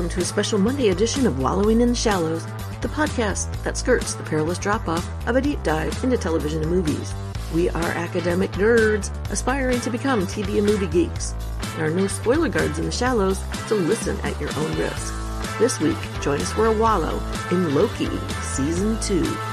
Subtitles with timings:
[0.00, 2.46] welcome to a special Monday edition of Wallowing in the Shallows,
[2.80, 6.70] the podcast that skirts the perilous drop off of a deep dive into television and
[6.70, 7.12] movies.
[7.52, 11.34] We are academic nerds aspiring to become TV and movie geeks.
[11.76, 15.12] There are no spoiler guards in the shallows, so listen at your own risk.
[15.58, 18.08] This week, join us for a wallow in Loki
[18.40, 19.49] Season 2.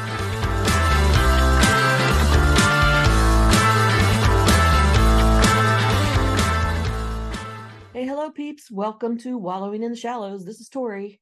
[8.38, 8.70] Peeps.
[8.70, 10.46] Welcome to Wallowing in the Shallows.
[10.46, 11.20] This is Tori.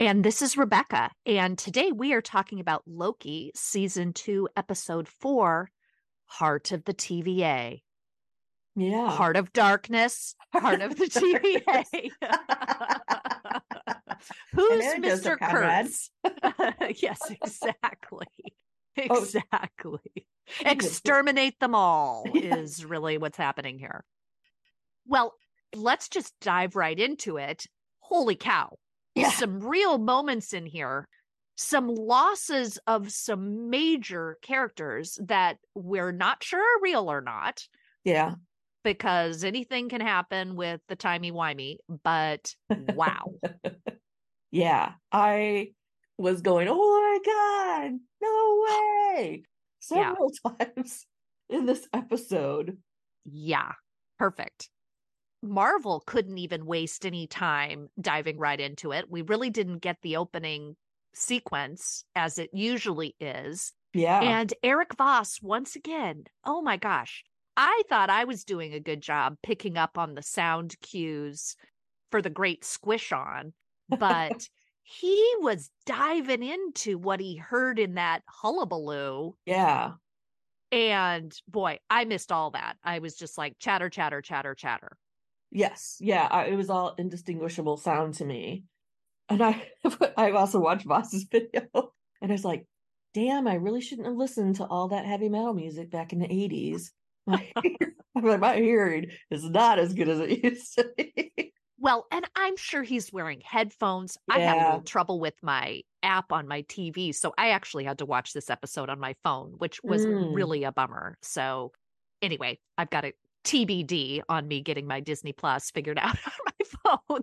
[0.00, 1.12] And this is Rebecca.
[1.24, 5.70] And today we are talking about Loki, season two, episode four
[6.24, 7.82] Heart of the TVA.
[8.74, 9.08] Yeah.
[9.08, 11.04] Heart of Darkness, Heart of the
[11.84, 12.10] TVA.
[14.52, 15.48] Who's And there, Joseph Mr.
[15.48, 16.10] Kurtz?
[17.00, 18.26] yes, exactly.
[19.08, 19.22] Oh.
[19.22, 20.26] Exactly.
[20.64, 22.56] Exterminate them all Yeah.
[22.56, 24.04] is really what's happening here.
[25.06, 25.32] Well,
[25.74, 27.64] let's just dive right into it.
[28.00, 28.76] Holy cow.
[29.14, 29.30] Yeah.
[29.30, 31.08] Some real moments in here.
[31.56, 37.62] Some losses of some major characters that we're not sure are real or not
[38.04, 38.34] Yeah.
[38.84, 41.76] because anything can happen with the timey wimey.
[42.04, 43.32] But wow.
[44.50, 44.92] Yeah.
[45.10, 45.68] I
[46.18, 48.64] was going, oh my God, no
[49.16, 49.42] way.
[49.90, 50.10] Yeah.
[50.10, 51.06] Several times
[51.48, 52.78] in this episode.
[53.24, 53.72] yeah.
[54.18, 54.68] Perfect.
[55.46, 59.10] Marvel couldn't even waste any time diving right into it.
[59.10, 60.76] We really didn't get the opening
[61.14, 63.72] sequence as it usually is.
[63.94, 64.20] Yeah.
[64.20, 67.24] And Eric Voss, once again, oh my gosh,
[67.56, 71.56] I thought I was doing a good job picking up on the sound cues
[72.10, 73.54] for the great squish on,
[73.88, 74.48] but
[74.82, 79.34] he was diving into what he heard in that hullabaloo.
[79.46, 79.92] yeah.
[80.72, 82.76] And boy, I missed all that.
[82.82, 84.98] I was just like chatter, chatter, chatter, chatter.
[85.50, 85.96] Yes.
[86.00, 86.26] Yeah.
[86.30, 88.64] I, it was all indistinguishable sound to me.
[89.28, 89.68] And I,
[90.16, 91.62] I also watched Voss's video
[92.20, 92.66] and I was like,
[93.14, 96.28] damn, I really shouldn't have listened to all that heavy metal music back in the
[96.28, 96.90] 80s.
[97.26, 97.44] My,
[98.14, 101.52] I'm like, my hearing is not as good as it used to be.
[101.78, 104.16] Well, and I'm sure he's wearing headphones.
[104.30, 107.12] I had a little trouble with my app on my TV.
[107.14, 110.34] So I actually had to watch this episode on my phone, which was Mm.
[110.34, 111.18] really a bummer.
[111.20, 111.72] So
[112.22, 113.12] anyway, I've got a
[113.46, 117.22] TBD on me getting my Disney Plus figured out on my phone.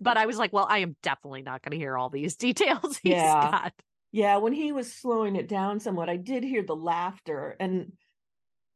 [0.00, 2.98] But I was like, well, I am definitely not going to hear all these details
[3.02, 3.50] he's Yeah.
[3.50, 3.72] got.
[4.14, 7.56] Yeah, when he was slowing it down somewhat, I did hear the laughter.
[7.58, 7.92] And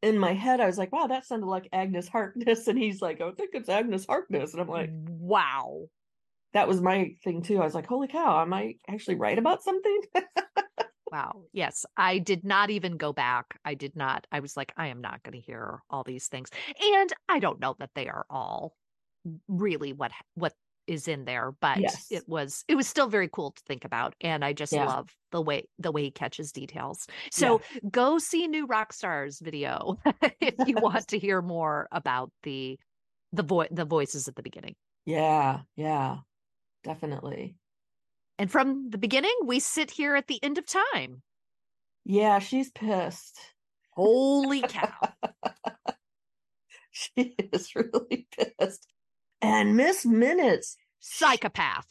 [0.03, 2.67] in my head, I was like, wow, that sounded like Agnes Harkness.
[2.69, 4.53] And he's like, I think it's Agnes Harkness.
[4.53, 5.89] And I'm like, wow.
[6.55, 7.61] that was my thing too.
[7.61, 10.01] I was like, holy cow, am I actually right about something?
[11.11, 11.45] Wow.
[11.53, 11.87] Yes.
[11.97, 13.59] I did not even go back.
[13.65, 14.27] I did not.
[14.33, 16.51] I was like, I am not going to hear all these things.
[16.81, 18.77] And I don't know that they are all
[19.49, 20.55] really what what
[20.87, 22.07] is in there, but Yes.
[22.11, 24.15] it was it was still very cool to think about.
[24.21, 24.85] And I just Yeah.
[24.87, 27.07] love the way the way he catches details.
[27.33, 29.99] So go see New Rockstars video
[30.41, 32.79] if you want to hear more about the
[33.33, 34.77] the vo- the voices at the beginning.
[35.05, 36.19] yeah, yeah,
[36.85, 37.57] definitely.
[38.39, 41.23] And from the beginning, we sit here at the end of time.
[42.05, 43.39] Yeah, she's pissed.
[43.95, 44.91] Holy cow.
[46.91, 48.87] She is really pissed.
[49.43, 51.87] And Miss Minutes, Psychopath.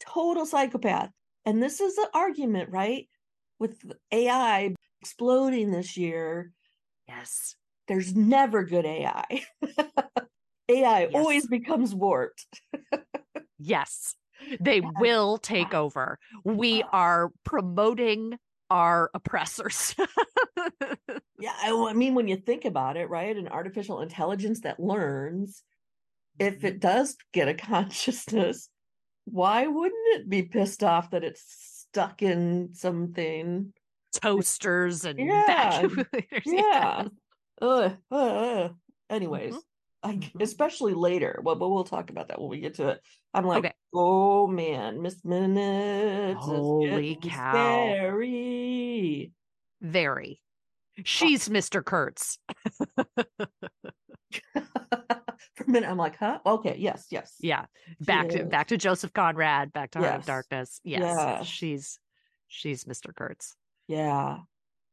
[0.00, 1.10] total psychopath.
[1.44, 3.08] And this is the argument, right?
[3.58, 3.78] With
[4.12, 6.52] AI exploding this year,
[7.06, 7.56] Yes.
[7.88, 9.24] there's never good AI.
[10.68, 11.10] AI Yes.
[11.14, 12.46] always becomes warped.
[13.60, 14.14] Yes,
[14.60, 14.90] they Yeah.
[14.98, 16.18] will take over.
[16.44, 18.38] We are promoting
[18.70, 19.94] our oppressors.
[21.40, 23.36] Yeah, I, mean, when you think about it, right?
[23.36, 25.62] An artificial intelligence that learns,
[26.40, 28.68] if it does get a consciousness,
[29.24, 31.44] why wouldn't it be pissed off that it's
[31.90, 33.72] stuck in something?
[34.20, 36.42] Toasters and Yeah, vacuum cleaners.
[36.44, 37.04] Yeah.
[37.60, 38.74] Ugh.
[39.10, 39.62] Anyways, Mhm.
[40.02, 40.40] I, Mhm.
[40.42, 41.40] especially later.
[41.42, 43.00] Well, but we'll talk about that when we get to it.
[43.34, 43.74] I'm like, Okay.
[43.92, 46.40] oh man, Miss Minutes.
[46.44, 47.52] Holy cow.
[47.52, 49.32] Scary.
[49.80, 50.40] Very.
[51.04, 51.84] She's Mr.
[51.84, 52.38] Kurtz.
[55.54, 56.38] For a minute, I'm like, huh?
[56.44, 57.34] Okay, yes, yes.
[57.40, 57.66] Yeah.
[58.00, 60.20] Back to back to Joseph Conrad, back to Heart Yes.
[60.20, 60.80] of Darkness.
[60.84, 61.00] Yes.
[61.02, 61.46] Yes.
[61.46, 61.98] She's
[62.48, 63.14] she's Mr.
[63.14, 63.54] Kurtz.
[63.86, 64.38] Yeah.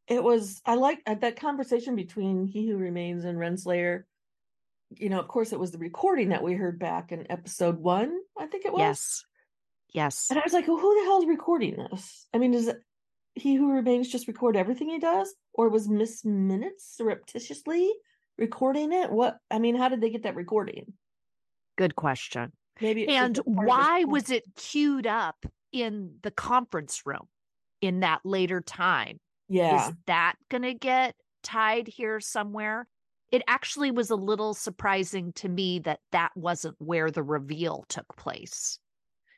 [0.08, 4.04] It was, I like that conversation between He Who Remains and Renslayer.
[4.92, 8.18] You know, of course, it was the recording that we heard back in episode one,
[8.38, 8.80] I think it was.
[8.80, 9.26] Yes.
[9.94, 10.28] Yes.
[10.30, 12.28] And I was like, well, who the hell is recording this?
[12.34, 12.70] I mean, does
[13.34, 15.34] He Who Remains just record everything he does?
[15.54, 17.92] Or was Miss Minutes surreptitiously
[18.38, 19.12] recording it?
[19.12, 20.94] What, I mean, how did they get that recording?
[21.78, 22.52] Good question.
[22.82, 27.04] Maybe and just a part of his why was it queued up in the conference
[27.06, 27.28] room
[27.82, 29.20] in that later time?
[29.48, 29.88] Yeah.
[29.88, 32.88] Is that going to get tied here somewhere?
[33.31, 38.16] It actually was a little surprising to me that that wasn't where the reveal took
[38.16, 38.80] place.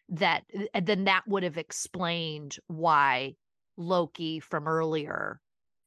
[0.10, 3.36] That eh, then that would have explained why
[3.78, 5.42] Loki from earlier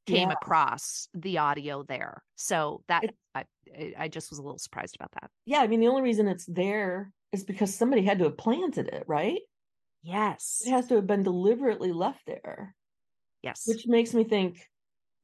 [0.06, 0.34] came Yeah.
[0.34, 2.24] across the audio there.
[2.36, 3.44] So that It- I
[3.74, 5.30] I I just was a little surprised about that.
[5.46, 5.60] Yeah.
[5.60, 9.04] I mean, the only reason it's there is because somebody had to have planted it,
[9.06, 9.40] right?
[10.02, 10.62] Yes.
[10.66, 12.74] It has to have been deliberately left there,
[13.42, 13.62] Yes.
[13.66, 14.68] which makes me think,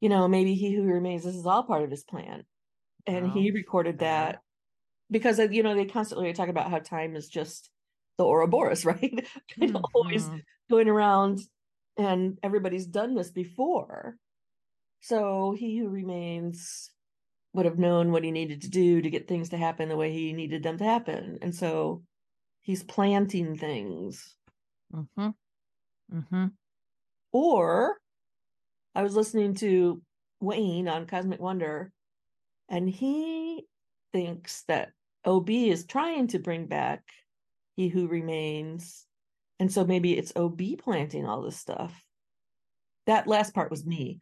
[0.01, 2.45] you know, maybe he who remains, this is all part of his plan.
[3.07, 4.41] And he Oh, recorded that
[5.11, 7.71] because, uh, you know, they constantly talk about how time is just
[8.17, 9.27] the Ouroboros, right?
[9.59, 10.45] kind of always Mhm.
[10.69, 11.41] going around
[11.97, 14.17] and everybody's done this before.
[15.01, 16.91] So he who remains
[17.53, 20.11] would have known what he needed to do to get things to happen the way
[20.13, 21.39] he needed them to happen.
[21.41, 22.05] And so
[22.61, 24.37] he's planting things.
[24.89, 25.33] Mhm.
[26.09, 26.57] Mhm.
[27.31, 27.99] Or
[28.95, 30.03] I was listening to
[30.41, 31.93] Wayne on Cosmic Wonder,
[32.69, 33.65] and he
[34.13, 34.91] thinks that
[35.25, 37.03] OB is trying to bring back
[37.75, 39.05] He Who Remains.
[39.59, 41.93] And so maybe it's OB planting all this stuff.
[43.05, 44.19] That last part was me.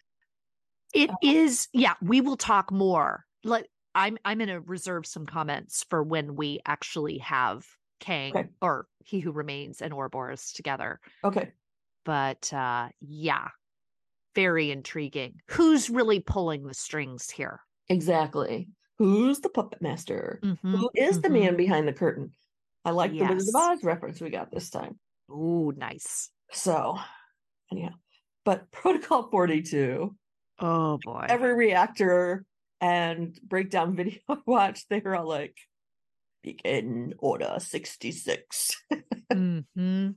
[0.93, 3.25] It Uh, is, yeah, we will talk more.
[3.43, 7.65] Let I'm I'm gonna reserve some comments for when we actually have
[7.99, 8.49] Kang Okay.
[8.61, 10.99] or He Who Remains and Ouroboros together.
[11.23, 11.51] Okay.
[12.05, 13.49] But uh yeah,
[14.35, 15.41] very intriguing.
[15.51, 17.61] Who's really pulling the strings here?
[17.89, 18.69] Exactly.
[18.97, 20.39] Who's the puppet master?
[20.43, 21.33] Mhm, Who is the mhm.
[21.33, 22.31] man behind the curtain?
[22.83, 24.99] I like the Wizard of Oz reference we got this time.
[25.29, 26.29] Ooh, nice.
[26.51, 26.97] So,
[27.71, 27.93] anyhow,
[28.43, 30.15] but Protocol 42,
[30.59, 31.25] Oh boy.
[31.27, 32.45] every reactor
[32.79, 35.57] and breakdown video I watched, they were all like,
[36.43, 38.75] begin order 66.
[39.33, 40.09] hmm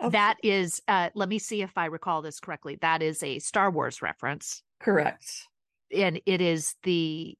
[0.00, 2.76] Of- That is uh let me see if I recall this correctly.
[2.80, 4.62] That is a Star Wars reference.
[4.80, 5.46] Correct.
[5.94, 7.36] And it is the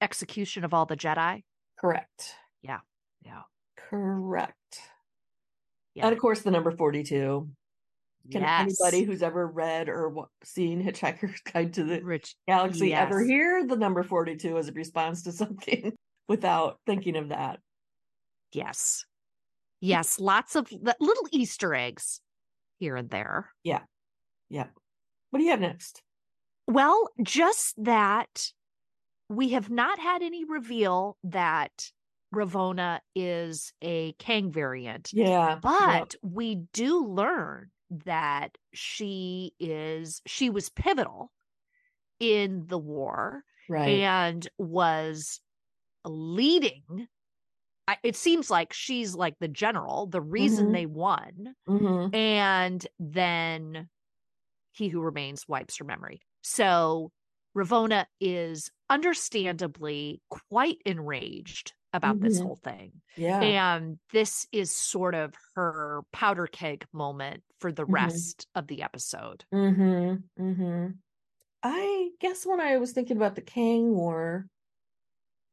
[0.00, 1.42] execution of all the Jedi.
[1.78, 2.34] Correct.
[2.62, 2.78] Yeah.
[3.24, 3.42] Yeah.
[3.76, 4.56] Correct.
[5.94, 6.06] Yeah.
[6.06, 7.48] And of course, the number 42.
[8.30, 8.80] Can yes.
[8.80, 13.76] anybody who's ever read or seen Hitchhiker's Guide to the Rich Galaxy ever hear the
[13.76, 15.92] number 42 as a response to something
[16.28, 17.60] without thinking of that?
[18.52, 19.04] Yes.
[19.80, 22.20] Yes, lots of little Easter eggs
[22.78, 23.50] here and there.
[23.64, 23.80] Yeah.
[24.50, 24.66] Yeah.
[25.30, 26.02] What do you have next?
[26.70, 28.52] Well, just that
[29.28, 31.92] we have not had any reveal that
[32.34, 35.58] Ravonna is a Kang variant, Yeah.
[35.62, 41.32] but we do learn that she is she was pivotal
[42.20, 43.88] in the war right.
[43.88, 45.40] and was
[46.04, 47.08] leading
[48.04, 50.72] it seems like she's like the general the reason Mhm.
[50.72, 53.88] they won hmm and then
[54.72, 57.12] he who remains wipes her memory so
[57.56, 62.42] Ravonna is understandably quite enraged about this Mhm.
[62.42, 63.40] whole thing Yeah.
[63.40, 67.92] and this is sort of her powder keg moment for the Mhm.
[67.94, 70.42] rest of the episode Mm-hmm.
[70.42, 70.86] Mm-hmm.
[71.62, 74.48] I guess when I was thinking about the Kang War,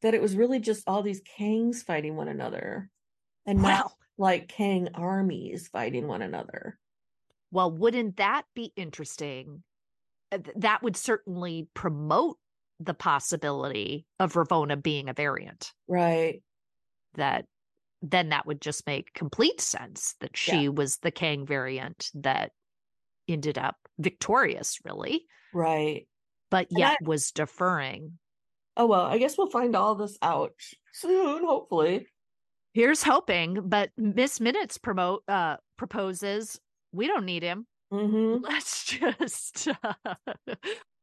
[0.02, 2.90] that it was really just all these Kangs fighting one another,
[3.46, 6.80] and not like Kang armies fighting one another.
[7.52, 9.64] Well, wouldn't that be interesting?
[10.32, 12.38] Uh, th- That would certainly promote
[12.80, 15.74] the possibility of Ravonna being a variant.
[15.88, 16.42] Right.
[17.16, 17.46] That
[18.04, 22.52] then that would just make complete sense that she was the Kang variant that
[23.28, 26.08] ended up victorious, really, Right.
[26.52, 28.20] but And yet I- was deferring.
[28.76, 30.54] Oh well, I guess we'll find all this out
[30.94, 32.06] soon, hopefully.
[32.74, 36.60] Here's hoping, but Miss Minutes promote uh proposes
[36.92, 37.66] we don't need him.
[37.92, 38.44] Mm-hmm.
[38.44, 39.68] Let's just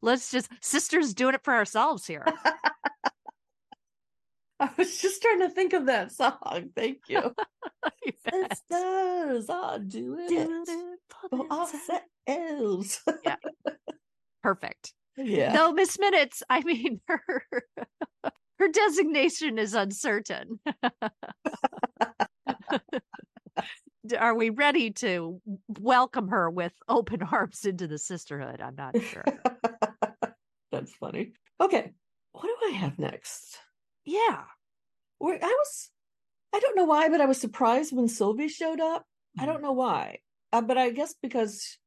[0.03, 2.25] let's just sisters doing it for ourselves here.
[4.61, 6.71] I was just trying to think of that song.
[6.76, 7.35] Thank you.
[8.05, 8.61] Yes.
[8.71, 10.99] Sisters are doing it it
[11.31, 13.37] for for yeah.
[14.43, 14.93] Perfect.
[15.17, 15.57] yeah.
[15.57, 17.23] Though Miss Minutes, I mean her
[18.59, 20.61] her designation is uncertain.
[24.19, 25.41] Are we ready to
[25.78, 28.61] welcome her with open arms into the sisterhood?
[28.61, 29.25] I'm not sure.
[30.73, 31.33] That's funny.
[31.61, 31.93] Okay.
[32.33, 33.59] What do I have next?
[34.04, 34.43] Yeah.
[35.19, 35.90] Where I was
[36.54, 39.04] I don't know why, but I was surprised when Sylvie showed up.
[39.38, 40.19] I don't know why.
[40.52, 41.78] Uh, but I guess because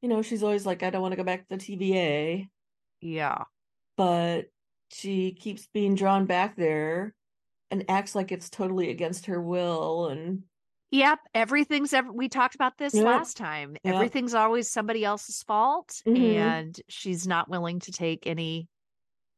[0.00, 2.48] you know, she's always like, I don't want to go back to the TVA,
[3.00, 3.44] Yeah.
[3.96, 4.46] but
[4.90, 7.14] she keeps being drawn back there.
[7.70, 10.42] and acts like it's totally against her will and
[10.92, 13.04] Yep, everything's ever we talked about this Yep.
[13.04, 13.76] last time.
[13.82, 13.94] Yep.
[13.94, 16.34] Everything's always somebody else's fault Mhm.
[16.36, 18.68] and she's not willing to take any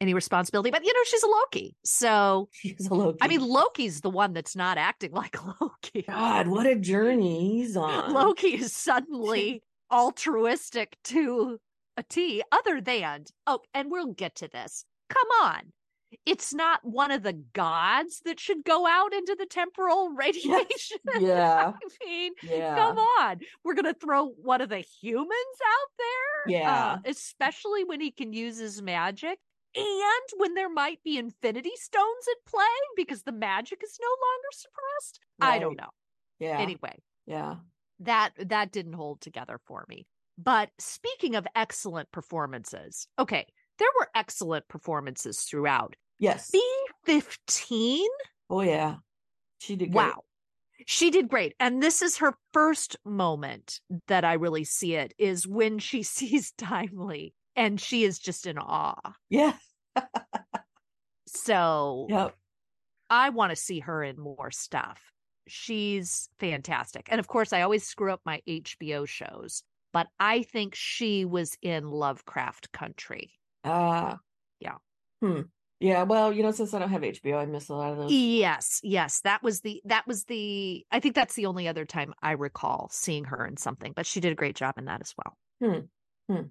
[0.01, 0.71] any responsibility.
[0.73, 1.77] But you know, she's a Loki.
[1.85, 3.19] So she's a Loki.
[3.23, 6.03] I mean Loki's the one that's not acting like Loki.
[6.03, 8.13] God, what a journey he's on.
[8.13, 11.59] Loki is suddenly altruistic to
[11.97, 14.85] a T, other than, oh, and we'll get to this.
[15.09, 15.73] Come on.
[16.27, 20.99] It's not one of the gods that should go out into the temporal radiation.
[21.21, 22.75] Yeah, I mean, yeah.
[22.75, 23.41] come on.
[23.63, 26.53] We're going to throw one of the humans out there?
[26.61, 26.93] Yeah.
[26.93, 29.39] Uh, especially when he can use his magic.
[29.77, 32.65] And when there might be infinity stones at play
[32.97, 35.21] because the magic is no longer suppressed.
[35.41, 35.91] I don't know.
[36.39, 36.61] Yeah.
[36.61, 37.57] Anyway, yeah.
[38.01, 40.07] that that didn't hold together for me.
[40.39, 43.47] But speaking of excellent performances, okay,
[43.79, 45.97] there were excellent performances throughout.
[46.25, 46.51] Yes.
[47.07, 48.01] B15,
[48.51, 48.97] Oh yeah.
[49.59, 50.07] She did great.
[50.07, 50.21] wow.
[50.87, 51.55] She did great.
[51.61, 56.53] And this is her first moment that I really see it is when she sees
[56.53, 59.13] Timely and she is just in awe.
[59.29, 59.55] Yeah.
[61.27, 62.35] So Yep.
[63.11, 65.01] I want to see her in more stuff.
[65.47, 67.07] She's fantastic.
[67.11, 69.63] And of course, I always screw up my HBO shows,
[69.93, 73.33] but I think she was in Lovecraft Country.
[73.63, 74.19] Ah.
[74.59, 74.77] Yeah.
[75.21, 75.43] Hmm.
[75.85, 76.05] Yeah.
[76.05, 78.11] Well, you know, since I don't have HBO, I miss a lot of those.
[78.11, 82.15] Yes, yes, that was the that was the I think that's the only other time
[82.23, 85.15] I recall seeing her in something, but she did a great job in that as
[85.19, 85.37] well.
[86.29, 86.45] Hmm.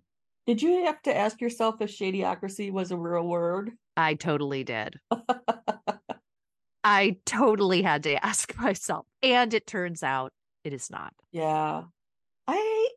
[0.46, 3.72] Did you have to ask yourself if shadyocracy was a real word?
[3.98, 5.00] I totally did.
[6.84, 10.32] I totally had to ask myself, and it turns out
[10.64, 11.14] it is not.
[11.32, 11.84] Yeah.
[12.48, 12.90] I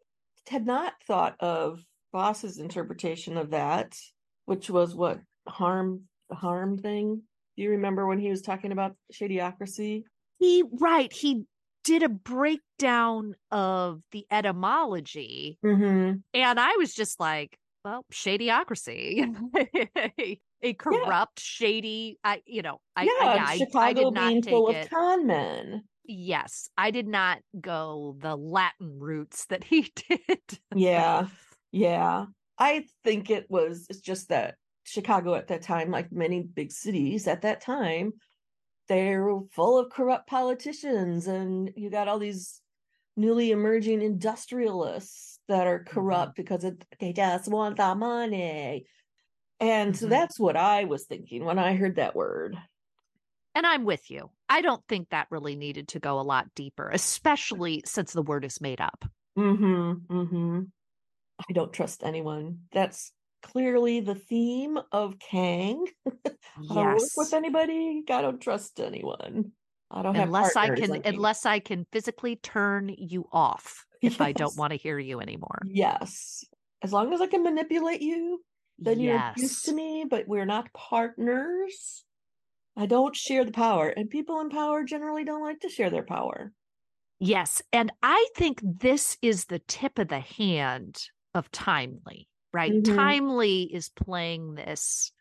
[0.49, 3.97] had not thought of Voss's interpretation of that,
[4.45, 7.23] which was what harm the harm thing.
[7.57, 10.03] Do you remember when he was talking about shadyocracy?
[10.39, 11.45] He right, he
[11.85, 16.19] did a breakdown of the etymology Mm-hmm.
[16.35, 19.35] and I was just like, well, shadyocracy.
[20.19, 24.43] a, a corrupt, shady, I you know, I yeah, I, yeah, I, Chicago I being
[24.43, 24.85] full it.
[24.85, 25.83] of con men.
[26.05, 30.59] yes, I did not go the Latin roots that he did.
[30.75, 31.29] Yeah.
[31.73, 32.27] Yeah.
[32.59, 37.27] I think it was it's just that Chicago at that time, like many big cities
[37.27, 38.13] at that time,
[38.89, 42.61] they're full of corrupt politicians, and you got all these
[43.17, 48.87] newly emerging industrialists that are corrupt because it, they just want the money.
[49.59, 50.11] And so Mhm.
[50.11, 52.57] that's what I was thinking when I heard that word.
[53.55, 54.31] And I'm with you.
[54.49, 58.45] I don't think that really needed to go a lot deeper, especially since the word
[58.45, 59.05] is made up.
[59.37, 60.15] Mm-hmm.
[60.15, 60.63] Mm-hmm.
[61.49, 62.61] I don't trust anyone.
[62.73, 63.13] That's
[63.47, 65.87] clearly the theme of Kang.
[66.27, 66.31] I
[66.69, 67.13] don't work Yes.
[67.17, 68.03] with anybody.
[68.11, 69.53] I don't trust anyone.
[69.91, 71.03] I don't have Unless I can mean.
[71.05, 75.61] unless I can physically turn you off if I don't want to hear you anymore.
[75.65, 76.45] Yes.
[76.83, 78.43] As long as I can manipulate you,
[78.79, 79.39] then you're yes.
[79.39, 82.05] used to me, but we're not partners.
[82.77, 83.89] I don't share the power.
[83.89, 86.53] And people in power generally don't like to share their power.
[87.19, 87.63] Yes.
[87.73, 90.99] And I think this is the tip of the hand
[91.35, 92.73] of Timely, right?
[92.73, 92.95] Mhm.
[92.97, 95.13] Timely is playing this.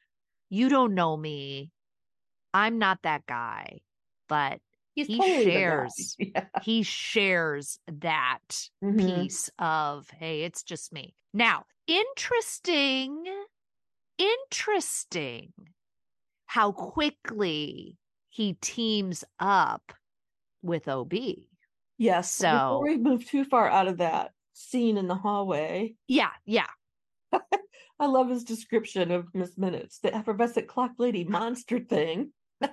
[0.50, 1.72] You don't know me.
[2.54, 3.82] I'm not that guy,
[4.30, 4.62] but
[4.94, 6.16] He's He totally shares.
[6.20, 6.48] Yeah.
[6.64, 8.98] he shares that Mhm.
[9.24, 11.14] piece of, hey, it's just me.
[11.34, 13.26] Now, interesting,
[14.18, 15.52] interesting
[16.46, 17.98] how quickly
[18.30, 19.92] he teams up
[20.62, 21.14] with OB.
[21.98, 22.40] Yes.
[22.42, 26.32] but Before So- we move too far out of that scene in the hallway, Yeah,
[26.46, 26.68] yeah.
[28.00, 32.32] I love his description of Miss Minutes, the effervescent clock lady monster thing.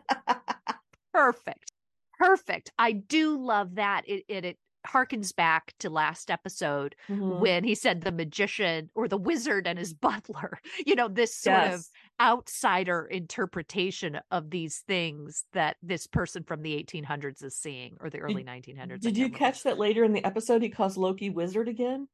[1.13, 1.73] Perfect.
[2.19, 2.73] Perfect.
[2.79, 4.03] I do love that.
[4.07, 7.39] It it, it harkens back to last episode Mhm.
[7.39, 10.59] when he said the magician or the wizard and his butler.
[10.85, 11.85] You know, this sort of
[12.21, 18.19] outsider interpretation of these things that this person from the 1800s is seeing or the
[18.19, 19.01] early 1900s.
[19.01, 19.39] Did you remember.
[19.39, 20.63] catch that later in the episode?
[20.63, 22.09] He calls Loki wizard again.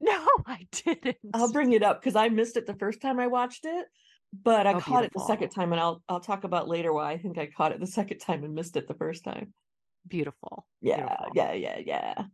[0.00, 1.16] No, I didn't.
[1.34, 3.86] I'll bring it up because I missed it the first time I watched it,
[4.32, 7.10] but I Oh, caught it the second time, and I'll I'll talk about later why
[7.12, 9.52] I think I caught it the second time and missed it the first time.
[10.08, 10.66] Beautiful.
[10.80, 11.26] Yeah, Beautiful.
[11.34, 12.24] yeah, yeah, yeah,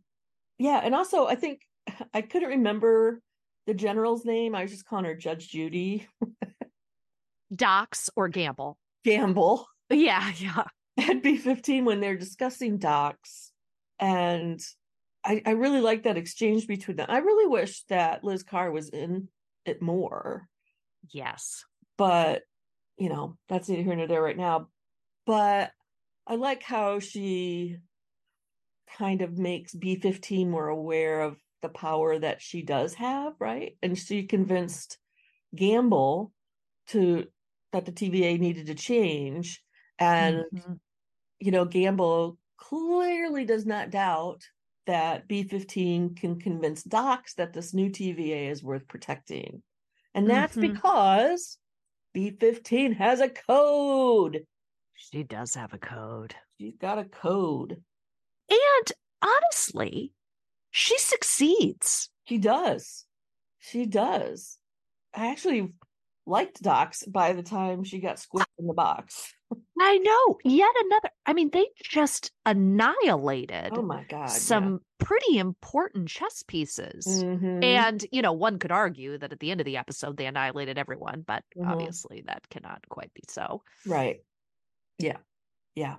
[0.57, 0.81] yeah.
[0.83, 1.61] And also, I think
[2.13, 3.21] I couldn't remember
[3.65, 4.55] the general's name.
[4.55, 6.07] I was just calling her Judge Judy
[7.55, 8.77] Dox or gamble.
[9.03, 9.67] Gamble.
[9.89, 10.63] Yeah, yeah.
[10.97, 13.51] at B15 when they're discussing Dox.
[13.99, 14.61] And
[15.27, 17.07] I, I really like that exchange between them.
[17.09, 19.27] I really wish that Liz Carr was in
[19.65, 20.47] it more,
[21.11, 21.65] Yes.
[21.97, 22.43] but
[22.97, 24.69] you know, that's neither here nor there right now.
[25.25, 25.71] But
[26.25, 27.77] I like how she
[28.97, 33.77] kind of makes B15 more aware of the power that she does have, right?
[33.81, 34.97] And she convinced
[35.53, 36.31] Gamble
[36.87, 37.27] to
[37.73, 39.61] that the TVA needed to change.
[39.99, 40.79] And Mhm.
[41.39, 44.43] you know, Gamble clearly does not doubt
[44.87, 49.61] that B15 can convince Dox that this new TVA is worth protecting.
[50.13, 50.73] And that's Mhm.
[50.73, 51.59] because
[52.13, 54.47] B15 has a code.
[54.95, 56.35] She does have a code.
[56.59, 57.83] She's got a code.
[58.49, 58.91] And
[59.21, 60.13] honestly,
[60.71, 62.09] she succeeds.
[62.25, 63.05] She does.
[63.59, 64.57] She does.
[65.13, 65.73] I actually
[66.25, 69.33] liked Dox by the time she got squished in the box.
[69.79, 70.37] I know.
[70.43, 71.09] Yet another.
[71.25, 74.29] I mean, they just annihilated Oh my god.
[74.29, 77.05] some pretty important chess pieces.
[77.23, 77.29] yeah.
[77.29, 77.63] Mhm.
[77.63, 80.77] And, you know, one could argue that at the end of the episode, they annihilated
[80.77, 81.67] everyone, but Mhm.
[81.69, 83.63] obviously that cannot quite be so.
[83.85, 84.17] right.
[84.99, 85.17] Yeah.
[85.75, 85.97] Yeah.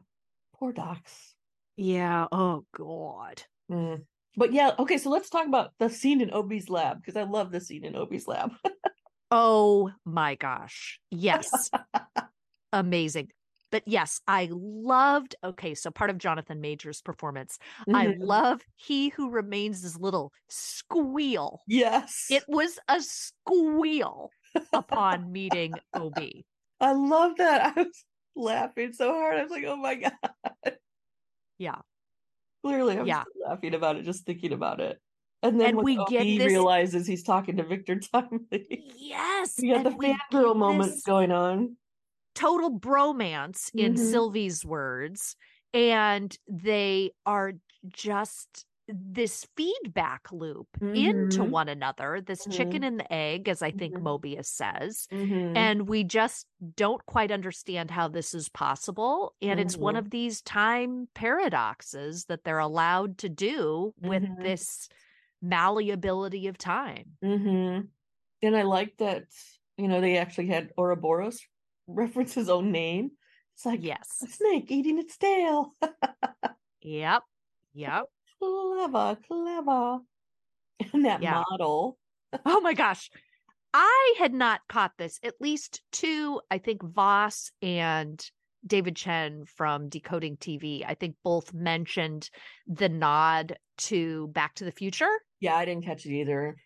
[0.54, 1.34] Poor Dox.
[1.76, 2.26] Yeah.
[2.32, 3.42] Oh, God.
[3.70, 4.04] Mm.
[4.36, 7.50] But yeah, okay, so let's talk about the scene in OB's lab because I love
[7.52, 8.52] the scene in OB's lab.
[9.30, 10.98] Oh, my gosh.
[11.10, 11.70] Yes.
[12.72, 13.28] Amazing.
[13.70, 15.34] But yes, I loved.
[15.44, 17.58] Okay, so part of Jonathan Majors' performance,
[17.92, 18.16] I Mhm.
[18.20, 21.62] love he who remains this little squeal.
[21.66, 22.26] yes.
[22.30, 24.30] It was a squeal
[24.72, 26.44] upon meeting OB.
[26.80, 27.76] I love that.
[27.76, 29.36] I was laughing so hard.
[29.38, 30.12] I was like, oh my God.
[31.58, 31.80] Yeah.
[32.64, 33.24] Clearly, I'm Yeah.
[33.46, 34.98] laughing about it, just thinking about it.
[35.42, 38.84] And then And when we OB get this- realizes he's talking to Victor Timely.
[38.96, 39.58] Yes.
[39.60, 41.76] We got the fangirl moment this going on.
[42.38, 43.96] Total bromance in Mhm.
[43.96, 45.34] Sylvie's words.
[45.74, 47.54] And they are
[47.88, 51.50] just this feedback loop into Mhm.
[51.50, 54.00] one another, this chicken and the egg, as I think Mhm.
[54.00, 55.08] Mobius says.
[55.10, 55.72] Mhm.
[55.72, 59.34] And we just don't quite understand how this is possible.
[59.42, 59.98] And it's one Mhm.
[59.98, 64.42] of these time paradoxes that they're allowed to do with Mhm.
[64.42, 64.88] this
[65.42, 67.18] malleability of time.
[68.42, 69.24] And I like that,
[69.76, 71.40] you know, they actually had Ouroboros
[71.88, 73.10] reference his own name.
[73.54, 74.22] It's like Yes.
[74.22, 75.72] a snake eating its tail.
[76.82, 77.22] Yep.
[77.74, 78.04] Yep.
[78.38, 79.98] clever, clever.
[80.92, 81.42] And that Yeah.
[81.50, 81.98] model.
[82.46, 83.10] Oh my gosh.
[83.74, 85.18] I had not caught this.
[85.22, 88.24] At least two, I think Voss and
[88.66, 92.30] David Chen from Decoding TV, I think both mentioned
[92.66, 95.10] the nod to Back to the Future.
[95.40, 96.56] Yeah, I didn't catch it either.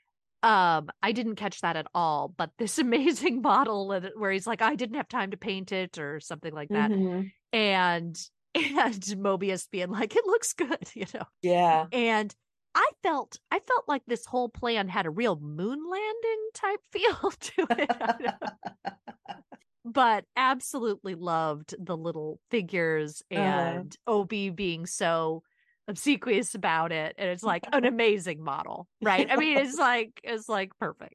[0.43, 4.75] Um, I didn't catch that at all, but this amazing model where he's like, I
[4.75, 6.93] didn't have time to paint it or something like that.
[6.93, 7.33] Mhm.
[7.53, 8.19] And
[8.55, 11.25] and Mobius being like, it looks good, you know.
[11.43, 11.87] Yeah.
[11.93, 12.35] And
[12.75, 17.31] I felt I felt like this whole plan had a real moon landing type feel
[17.33, 17.91] to it.
[19.85, 23.83] But absolutely loved the little figures Uh-huh.
[23.85, 25.43] and OB being so
[25.88, 27.14] obsequious about it.
[27.18, 29.31] And it's like an amazing model, right?
[29.31, 31.14] I mean, it's like it's like perfect.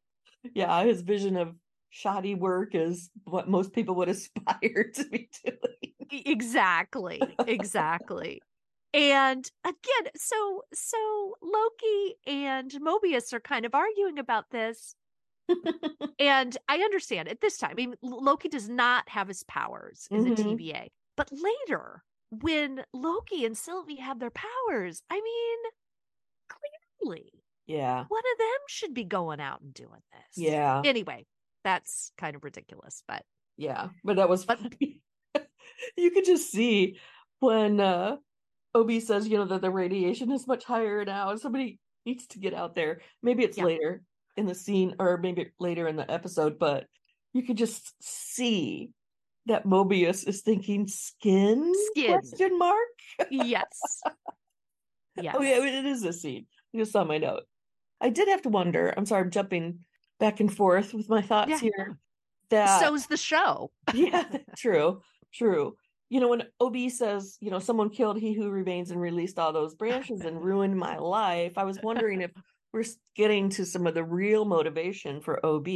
[0.53, 1.55] yeah, his vision of
[1.89, 5.93] shoddy work is what most people would aspire to be doing.
[6.09, 7.37] Exactly.
[7.45, 8.43] Exactly.
[8.93, 14.95] And again, so so Loki and Mobius are kind of arguing about this.
[16.19, 17.71] and I understand at this time.
[17.71, 20.35] I mean, Loki does not have his powers in the Mhm.
[20.35, 20.89] TVA.
[21.15, 25.57] But later, when Loki and Sylvie have their powers, I mean,
[26.99, 27.31] clearly
[27.65, 28.03] yeah.
[28.07, 30.43] one of them should be going out and doing this.
[30.43, 30.81] Yeah.
[30.85, 31.25] Anyway,
[31.63, 33.23] that's kind of ridiculous, but
[33.57, 33.89] Yeah.
[34.03, 35.01] But that was funny.
[35.97, 36.99] you could just see
[37.39, 38.17] when uh
[38.75, 41.31] OB says, you know, that the radiation is much higher now.
[41.31, 43.01] and Somebody needs to get out there.
[43.23, 43.65] Maybe it's Yeah.
[43.65, 44.03] later
[44.35, 46.85] in the scene or maybe later in the episode, but
[47.33, 48.91] you could just see
[49.47, 52.19] that Mobius is thinking skin, Skin.
[52.19, 52.77] question mark.
[53.31, 53.65] yes.
[55.19, 55.35] Yes.
[55.35, 56.45] Oh yeah, it is a scene.
[56.73, 57.41] You saw my note.
[57.99, 58.93] I did have to wonder.
[58.95, 59.79] I'm sorry, I'm jumping
[60.19, 61.57] back and forth with my thoughts Yeah.
[61.57, 61.99] here.
[62.51, 63.71] That So's the show.
[63.95, 65.01] yeah, true,
[65.33, 65.75] true.
[66.09, 69.51] You know, when OB says, you know, someone killed he who remains and released all
[69.51, 72.31] those branches and ruined my life, I was wondering if
[72.71, 75.67] we're getting to some of the real motivation for OB.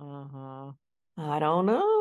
[0.00, 0.70] Uh-huh.
[1.18, 1.99] I don't know.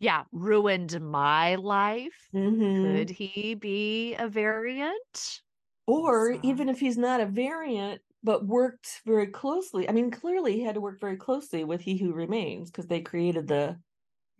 [0.00, 2.30] Yeah, ruined my life.
[2.32, 2.98] Mhm.
[2.98, 5.42] Could he be a variant?
[5.86, 9.88] Or So- even if he's not a variant, but worked very closely.
[9.88, 13.00] I mean, clearly he had to work very closely with He Who Remains because they
[13.02, 13.80] created the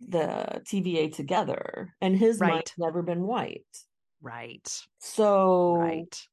[0.01, 2.43] the TVA together, and his Right.
[2.43, 3.67] mind's never been white.
[4.21, 4.87] Right.
[4.99, 6.27] So Right.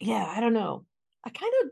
[0.00, 0.86] yeah, I don't know.
[1.24, 1.70] I kind of,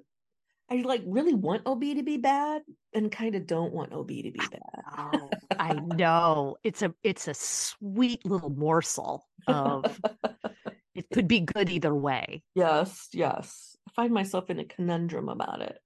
[0.71, 4.31] I like really want OB to be bad, and kind of don't want OB to
[4.31, 4.61] be bad.
[4.99, 6.57] Oh, I know.
[6.63, 9.27] It's a it's a sweet little morsel.
[9.47, 9.99] of
[10.95, 12.43] it could be good either way.
[12.55, 13.77] yes, yes.
[13.89, 15.79] I find myself in a conundrum about it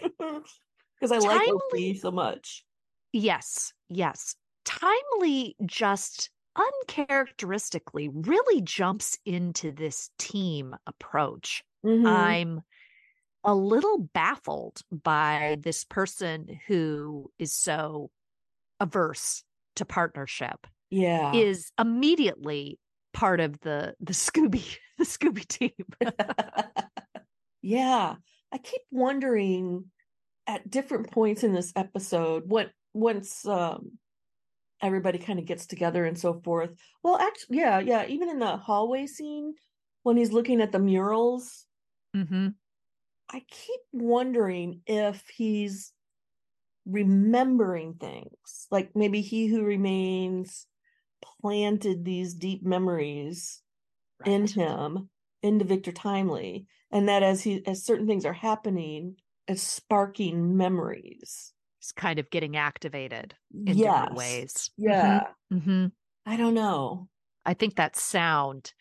[0.00, 2.64] because I like Timely- Loki so much.
[3.12, 4.36] Yes, yes.
[4.64, 11.62] Timely just uncharacteristically really jumps into this team approach.
[11.84, 12.06] Mhm.
[12.06, 12.62] I'm
[13.44, 18.10] a little baffled by this person who is so
[18.80, 19.44] averse
[19.76, 21.32] to partnership yeah.
[21.34, 22.78] is immediately
[23.12, 25.72] part of the the Scooby the Scooby team.
[27.62, 28.14] yeah.
[28.52, 29.86] I keep wondering
[30.46, 33.92] at different points in this episode what once um
[34.82, 36.70] everybody kind of gets together and so forth.
[37.02, 39.54] Well, actually yeah, yeah, even in the hallway scene
[40.02, 41.64] when he's looking at the murals,
[42.14, 42.48] mm-hmm.
[43.30, 45.92] I keep wondering if he's
[46.86, 48.66] remembering things.
[48.70, 50.66] Like maybe he who remains
[51.42, 53.62] planted these deep memories
[54.24, 54.50] in Right.
[54.50, 55.10] him
[55.42, 59.16] into Victor Timely, and that as he as certain things are happening,
[59.48, 61.54] it's sparking memories.
[61.80, 63.80] It's kind of getting activated in yes.
[63.80, 64.70] different ways.
[64.76, 65.32] Yeah.
[65.50, 65.86] hmm
[66.26, 67.08] I don't know.
[67.44, 68.74] I think that's sound.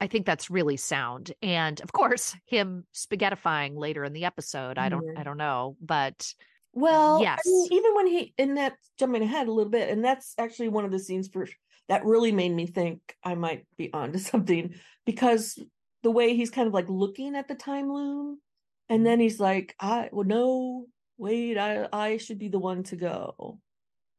[0.00, 1.32] I think that's really sound.
[1.42, 4.78] And of course, him spaghettifying later in the episode.
[4.78, 5.06] I don't.
[5.16, 6.34] I don't know, but
[6.72, 7.48] Well, I Yes.
[7.48, 10.84] mean, even when he in that jumping ahead a little bit, and that's actually one
[10.84, 11.46] of the scenes for
[11.88, 14.74] that really made me think I might be onto something
[15.06, 15.58] because
[16.02, 18.40] the way he's kind of like looking at the time loom,
[18.88, 20.86] and then he's like, "I well, no,
[21.18, 23.60] wait, I I should be the one to go,"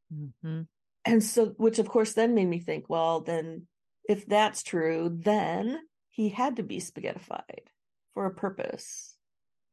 [0.09, 0.67] Mhm.
[1.05, 3.67] and so which of course then made me think, well, then
[4.09, 7.67] if that's true, then he had to be spaghettified
[8.13, 9.17] for a purpose.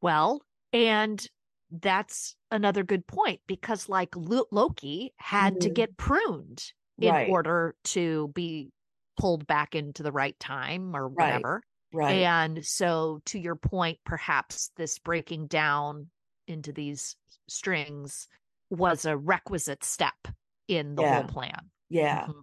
[0.02, 1.26] well, and
[1.70, 5.74] that's another good point because like Lo- Loki had to Mhm.
[5.74, 7.28] get pruned in Right.
[7.28, 8.70] order to be
[9.18, 11.62] pulled back into the right time or whatever.
[11.92, 12.22] Right.
[12.22, 16.10] And so, to your point, perhaps this breaking down
[16.46, 17.16] into these
[17.48, 18.28] strings
[18.70, 20.28] was a requisite step
[20.68, 21.14] in the Yeah.
[21.22, 21.70] whole plan.
[21.88, 22.26] yeah.
[22.26, 22.42] Mhm.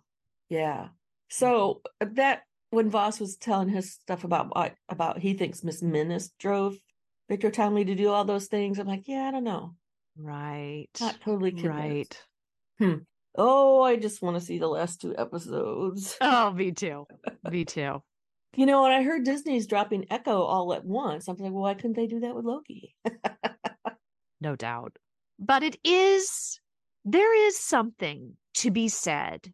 [0.49, 0.89] Yeah.
[1.33, 4.51] So uh, that when Voss was telling his stuff about
[4.87, 6.77] about he thinks Miss Minutes drove
[7.27, 9.73] Victor Timely to do all those things, I'm like, yeah, I don't know.
[10.15, 10.89] Right.
[11.01, 12.23] Not totally convinced.
[12.79, 12.99] Right.
[13.35, 16.17] Oh, I just want to see the last two episodes.
[16.21, 17.07] Oh, me too.
[17.49, 18.03] Me too.
[18.55, 21.73] You know, when I heard Disney's dropping Echo all at once, I'm like, well, why
[21.73, 22.95] couldn't they do that with Loki?
[24.39, 24.97] No doubt.
[25.39, 26.59] But it is,
[27.05, 29.53] there is something to be said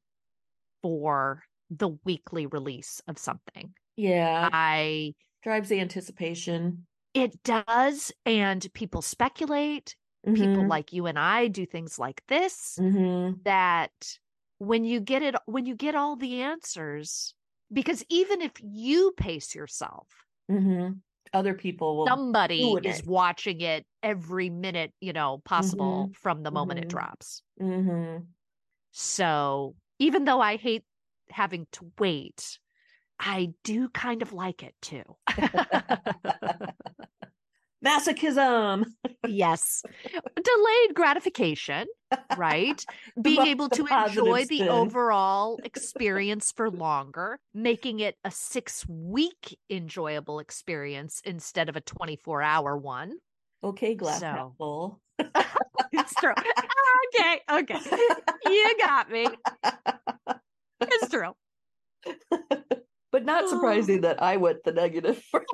[0.81, 3.73] for the weekly release of something.
[3.95, 6.85] yeah, I, drives the anticipation.
[7.13, 8.11] it does.
[8.25, 9.95] And people speculate.
[10.33, 12.77] People Mhm, like you and I do things like this.
[12.77, 13.43] mhm.
[13.45, 14.19] that
[14.59, 17.33] when you get it when you get all the answers
[17.73, 20.07] because even if you pace yourself
[20.49, 21.01] Mhm.
[21.33, 22.07] Other people will.
[22.07, 23.05] somebody is it.
[23.05, 26.89] watching it every minute you know possible from the moment it mhm.
[26.89, 28.27] drops Mhm.
[28.91, 30.83] so even though i hate
[31.31, 32.59] having to wait
[33.19, 35.03] i do kind of like it too
[37.85, 38.85] Masochism.
[39.27, 39.83] yes
[40.35, 41.87] delayed gratification
[42.37, 42.85] right
[43.21, 44.69] being The- able to positive enjoy the spin.
[44.69, 52.41] overall experience for longer making it a six week enjoyable experience instead of a 24
[52.41, 53.13] hour one
[53.63, 54.55] Okay, glass half So.
[54.57, 55.01] full.
[55.91, 56.33] it's true
[57.13, 57.79] okay okay
[58.45, 59.27] you got me
[60.81, 61.33] it's true
[63.11, 65.45] but not surprising that I went the negative route.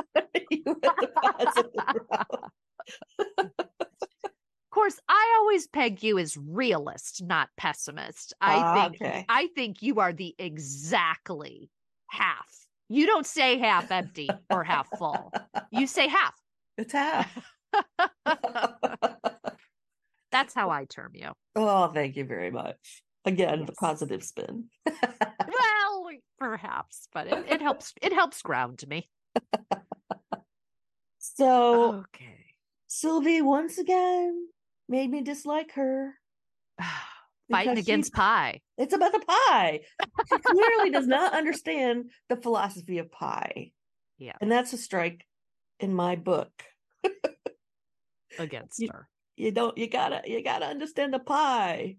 [0.52, 1.72] you went the positive
[2.12, 2.52] route.
[3.40, 9.26] of course i always peg you as realist not pessimist i Ah, think okay.
[9.30, 11.70] i think you are the exactly
[12.12, 12.46] half
[12.90, 15.32] you don't say half empty or half full
[15.72, 16.36] you say half
[16.78, 17.32] It's half.
[20.32, 21.32] That's how I term you.
[21.56, 23.02] oh, thank you very much.
[23.26, 24.66] Again, the positive spin.
[25.48, 26.10] Well,
[26.40, 27.94] perhaps, but it, it helps.
[28.02, 29.10] It helps ground me.
[31.20, 32.46] so Okay.
[32.88, 34.48] Sylvie once again
[34.90, 36.14] made me dislike her.
[37.52, 38.62] Fighting because she- against pie.
[38.78, 39.82] It's about the pie.
[40.30, 43.72] She clearly does not understand the philosophy of pie.
[44.18, 45.26] Yeah, And that's a strike
[45.80, 46.52] in my book.
[48.40, 49.08] against you- her.
[49.38, 51.98] You don't you gotta you gotta understand the pie.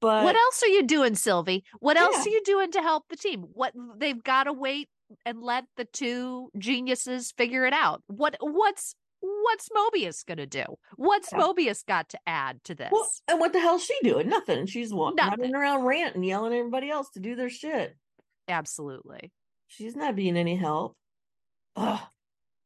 [0.00, 1.64] But what else are you doing, Sylvie?
[1.80, 3.42] What else are you doing to help the team?
[3.52, 4.88] What they've got to wait
[5.26, 8.02] and let the two geniuses figure it out.
[8.06, 10.64] What what's what's Mobius gonna do?
[10.96, 11.38] What's Yeah.
[11.40, 12.90] Mobius got to add to this?
[12.92, 14.28] Well, and what the hell's she doing?
[14.28, 14.66] Nothing.
[14.66, 15.40] She's wa- Nothing.
[15.40, 17.96] running around ranting, yelling at everybody else to do their shit.
[18.46, 19.32] Absolutely.
[19.66, 20.96] She's not being any help.
[21.76, 22.00] Ugh.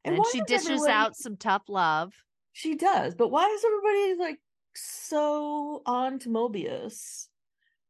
[0.04, 2.12] And, why she dishes everybody- out some tough love.
[2.52, 4.38] She does, but why is everybody like
[4.74, 7.26] so on to Mobius?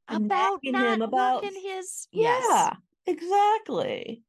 [0.08, 2.74] About him about his Yeah,
[3.06, 4.22] exactly.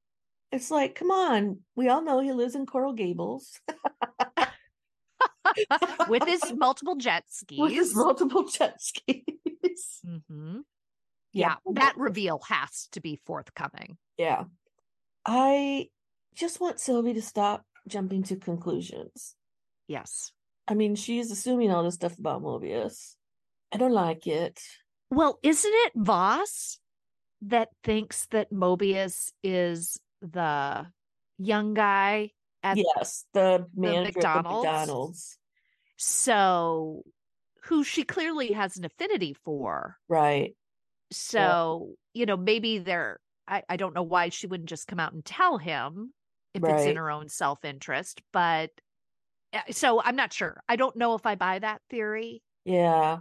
[0.52, 1.60] It's like, come on.
[1.76, 3.60] We all know he lives in Coral Gables
[6.08, 7.24] with his multiple jet
[7.58, 7.96] with his skis.
[7.96, 10.02] multiple jet skis.
[10.06, 10.60] hmm
[11.32, 13.98] Yeah, that reveal has to be forthcoming.
[14.18, 14.44] Yeah.
[15.26, 15.90] I
[16.36, 19.36] just want Sylvie to stop jumping to conclusions.
[19.88, 20.32] Yes.
[20.68, 23.16] I mean, she's assuming all this stuff about Mobius.
[23.72, 24.60] I don't like it.
[25.10, 26.80] Well, isn't it Voss
[27.44, 30.88] that thinks that Mobius is the
[31.38, 32.32] young guy
[32.64, 34.66] at yes, the manager at the McDonald's?
[34.66, 35.38] McDonald's.
[35.98, 37.04] so
[37.66, 39.98] who she clearly has an affinity for.
[40.08, 40.56] Right.
[41.12, 45.14] So, you know, maybe they're I, I don't know why she wouldn't just come out
[45.14, 46.14] and tell him
[46.54, 48.83] if it's in her own self-interest, but uh,
[49.54, 50.62] Uh, so I'm not sure.
[50.68, 52.42] I don't know if I buy that theory.
[52.66, 53.20] Yeah.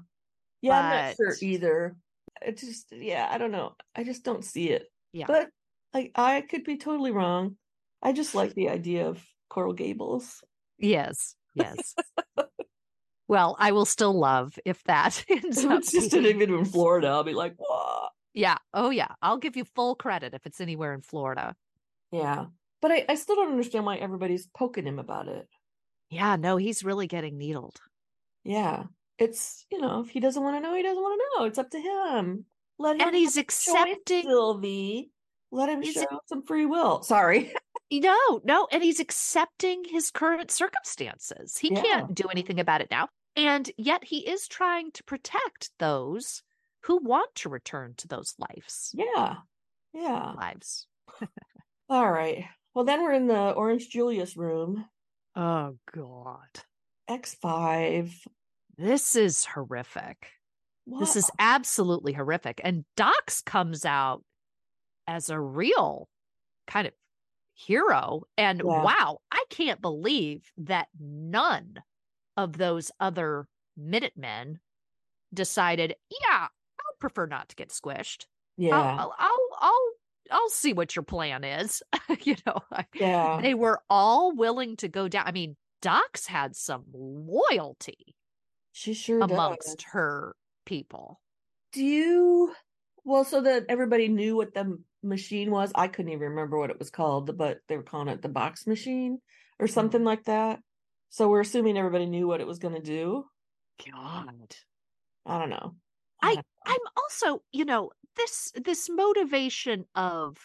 [0.62, 1.96] Yeah, I'm not sure either.
[2.40, 3.74] It just yeah, I don't know.
[3.94, 4.84] I just don't see it.
[5.12, 5.26] Yeah.
[5.26, 5.48] But
[5.92, 7.56] like I could be totally wrong.
[8.02, 10.42] I just like the idea of Coral Gables.
[10.78, 11.34] Yes.
[11.54, 11.94] Yes.
[13.28, 17.24] well, I will still love if that ends up it's just even in Florida, I'll
[17.24, 18.06] be like, whoa.
[18.32, 18.58] Yeah.
[18.72, 19.08] Oh yeah.
[19.20, 21.54] I'll give you full credit if it's anywhere in Florida.
[22.10, 22.46] Yeah.
[22.80, 25.48] But I, I still don't understand why everybody's poking him about it.
[26.12, 27.80] Yeah, no, he's really getting needled.
[28.44, 28.84] Yeah.
[29.18, 31.46] It's, you know, if he doesn't want to know, he doesn't want to know.
[31.46, 32.44] It's up to him.
[32.78, 35.10] Let him And he's a accepting Sylvie.
[35.50, 37.02] Let him He's- show some free will.
[37.02, 37.52] Sorry.
[37.94, 41.58] No, no, and he's accepting his current circumstances.
[41.58, 41.82] He Yeah.
[41.82, 43.08] can't do anything about it now.
[43.36, 46.42] And yet he is trying to protect those
[46.84, 48.94] who want to return to those lives.
[48.94, 49.34] Yeah.
[49.92, 50.32] Yeah.
[50.32, 50.86] Lives.
[51.90, 52.46] All right.
[52.74, 54.86] Well, then we're in the Orange Julius room.
[55.34, 56.48] Oh God.
[57.08, 58.26] X5.
[58.76, 60.28] This is horrific.
[60.86, 62.60] This is absolutely horrific.
[62.64, 64.24] And Dox comes out
[65.06, 66.08] as a real
[66.66, 66.92] kind of
[67.54, 68.22] hero.
[68.36, 68.82] And Yeah.
[68.82, 71.76] wow, I can't believe that none
[72.36, 74.60] of those other Minutemen
[75.32, 78.26] decided, yeah, I'll prefer not to get squished.
[78.58, 78.76] Yeah.
[78.76, 79.92] I'll, I'll, I'll,
[80.32, 81.82] I'll see what your plan is.
[82.22, 82.58] you know,
[82.94, 83.40] Yeah.
[83.40, 85.26] they were all willing to go down.
[85.26, 88.16] I mean, Dox had some loyalty
[88.72, 89.86] She sure amongst does.
[89.92, 91.20] her people.
[91.72, 92.54] Do you
[93.04, 95.72] well, so that everybody knew what the machine was.
[95.74, 98.66] I couldn't even remember what it was called, but they were calling it the box
[98.66, 99.18] machine
[99.58, 99.70] or Mm.
[99.72, 100.60] something like that.
[101.10, 103.24] So we're assuming everybody knew what it was going to do.
[103.90, 104.54] God.
[105.26, 105.74] I don't know.
[106.22, 106.42] I-.
[106.66, 110.36] I'm also, you know, this this motivation of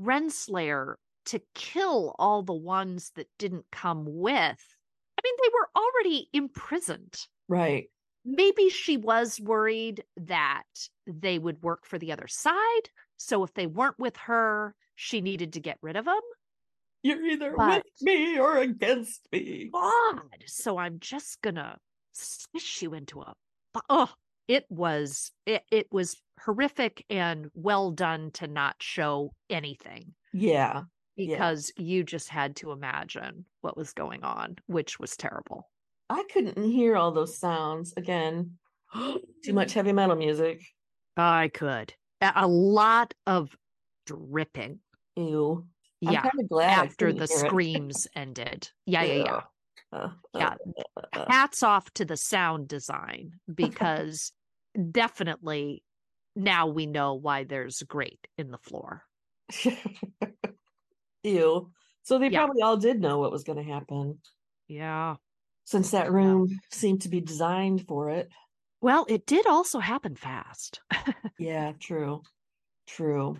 [0.00, 0.94] Renslayer
[1.26, 4.34] to kill all the ones that didn't come with.
[5.18, 7.18] I mean, they were already imprisoned.
[7.48, 7.90] right.
[8.24, 10.64] Maybe she was worried that
[11.06, 12.90] they would work for the other side.
[13.16, 16.20] So if they weren't with her, she needed to get rid of them.
[17.02, 19.70] You're either But- with me or against me.
[19.72, 20.20] God.
[20.46, 21.78] So I'm just gonna
[22.12, 23.32] squish you into a.
[23.88, 24.12] Oh,
[24.48, 30.82] it was it, it was horrific and well done to not show anything Yeah.
[31.16, 31.34] Yeah.
[31.36, 35.68] because you just had to imagine what was going on, which was terrible.
[36.08, 38.58] I couldn't hear all those sounds again.
[38.94, 40.62] Too much heavy metal music.
[41.16, 41.92] I could.
[42.20, 43.54] A lot of
[44.06, 44.80] dripping.
[45.16, 45.66] Ew.
[46.06, 46.30] I'm Yeah.
[46.48, 48.70] glad After the screams ended.
[48.86, 49.42] Yeah, yeah,
[49.92, 50.10] yeah.
[50.34, 50.54] Yeah.
[51.14, 54.32] uh, hats off to the sound design because
[54.90, 55.82] definitely
[56.36, 59.02] now we know why there's grate in the floor.
[61.22, 61.70] Ew.
[62.02, 62.44] So they Yeah.
[62.46, 64.20] probably all did know what was going to happen
[64.68, 65.16] Yeah.
[65.64, 68.30] since that room seemed to be designed for it.
[68.80, 70.80] Well, it did also happen fast.
[71.38, 72.22] Yeah, true.
[72.88, 73.38] True.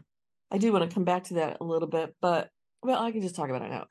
[0.52, 2.48] I do want to come back to that a little bit, but
[2.82, 3.86] well, I can just talk about it now.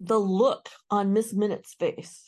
[0.00, 2.24] The look on Miss Minute's face.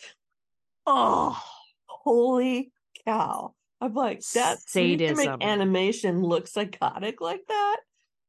[0.87, 1.41] oh,
[1.87, 2.73] Holy
[3.05, 3.55] cow.
[3.85, 7.77] I'm like, that to make animation look psychotic like that.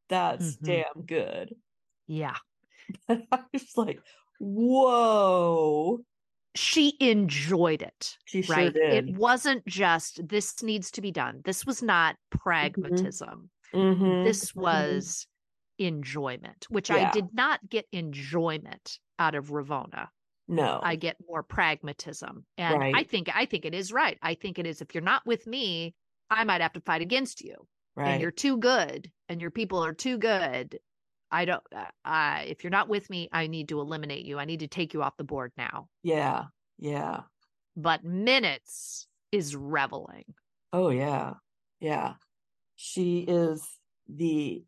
[0.10, 0.64] That's Mhm.
[0.66, 1.56] damn good.
[2.08, 2.36] yeah.
[3.10, 4.00] I was like,
[4.40, 6.00] whoa.
[6.56, 8.74] She enjoyed it, She sure right?
[8.74, 9.10] did.
[9.10, 11.42] It wasn't just this needs to be done.
[11.44, 13.50] This was not pragmatism.
[13.74, 14.56] Mhm, This mhm.
[14.62, 15.28] was
[15.78, 20.08] enjoyment, which I did not get enjoyment out of Ravonna.
[20.48, 20.80] No.
[20.84, 22.46] I get more pragmatism.
[22.58, 24.18] And I think I think it is right.
[24.22, 25.96] I think it is if you're not with me,
[26.30, 27.56] I might have to fight against you.
[27.96, 28.12] right.
[28.12, 30.80] And you're too good and your people are too good.
[31.32, 31.64] I don't.
[32.06, 34.40] Uh, if you're not with me, I need to eliminate you.
[34.40, 35.88] I need to take you off the board now.
[36.04, 36.46] Yeah.
[36.78, 37.22] Yeah.
[37.76, 40.26] But minutes is reveling.
[40.72, 41.34] Oh yeah.
[41.80, 42.14] Yeah.
[42.76, 43.68] She is
[44.08, 44.64] the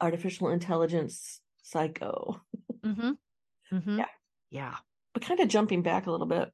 [0.00, 2.40] artificial intelligence psycho.
[2.84, 3.10] Mm-hmm.
[3.72, 3.98] Mm-hmm.
[3.98, 4.06] Yeah.
[4.50, 4.76] Yeah.
[5.16, 6.52] But kind of jumping back a little bit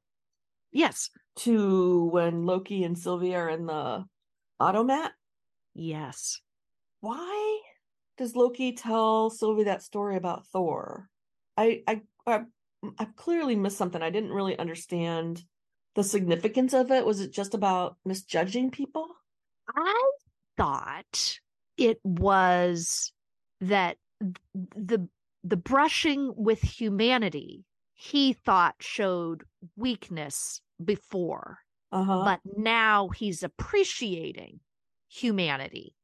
[0.71, 1.09] Yes.
[1.39, 4.05] to when Loki and Sylvie are in the
[4.57, 5.11] automat.
[5.73, 6.39] Yes.
[7.01, 7.59] Why
[8.17, 11.09] does Loki tell Sylvie that story about Thor?
[11.57, 12.43] I I I,
[12.97, 14.01] I clearly missed something.
[14.01, 15.43] I didn't really understand
[15.95, 17.05] the significance of it.
[17.05, 19.09] Was it just about misjudging people?
[19.75, 20.11] I
[20.55, 21.37] thought
[21.75, 23.11] it was
[23.59, 23.97] that
[24.53, 25.09] the
[25.43, 31.59] the brushing with humanity he thought showed weakness before
[31.91, 32.23] Uh-huh.
[32.25, 34.59] but now he's appreciating
[35.09, 35.95] humanity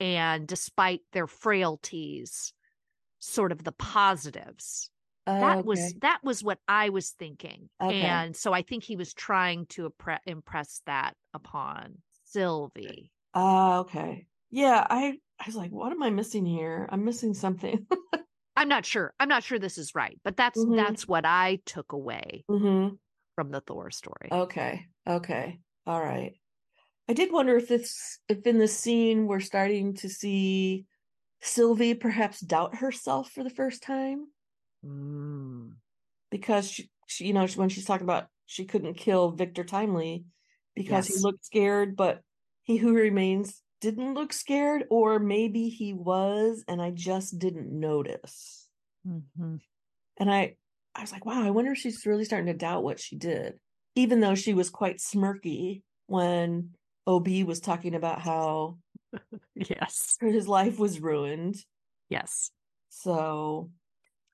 [0.00, 2.52] and despite their frailties
[3.20, 4.90] sort of the positives
[5.40, 7.96] that was that was what i was thinking Okay.
[7.96, 14.26] and so i think he was trying to appre- impress that upon sylvie Ah, okay.
[14.50, 16.88] Yeah, I I was like, what am I missing here?
[16.90, 17.86] I'm missing something.
[18.56, 20.76] i'm not sure i'm not sure this is right but that's Mhm.
[20.76, 22.94] that's what i took away mm-hmm.
[23.34, 24.86] from the thor story Okay.
[25.06, 25.58] Okay.
[25.86, 26.32] All right.
[27.08, 30.86] I did wonder if this if in this scene we're starting to see
[31.42, 34.28] Sylvie perhaps doubt herself for the first time
[34.84, 35.72] Mm.
[36.30, 40.24] because she, she you know when she's talking about she couldn't kill Victor Timely
[40.74, 42.20] because he looked scared, but
[42.62, 48.68] he who remains didn't look scared, or maybe he was and I just didn't notice.
[49.04, 49.58] Mhm.
[50.16, 50.56] And I
[50.94, 53.58] I was like, wow, I wonder if she's really starting to doubt what she did,
[53.96, 56.74] even though she was quite smirky when
[57.06, 58.78] OB was talking about how
[59.54, 61.64] yes his life was ruined.
[62.08, 62.50] yes
[62.88, 63.70] So,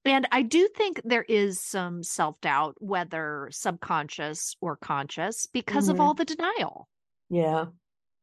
[0.04, 5.98] And I do think there is some self doubt, whether subconscious or conscious, because of
[5.98, 6.00] Mhm.
[6.00, 6.88] all the denial,
[7.28, 7.66] yeah,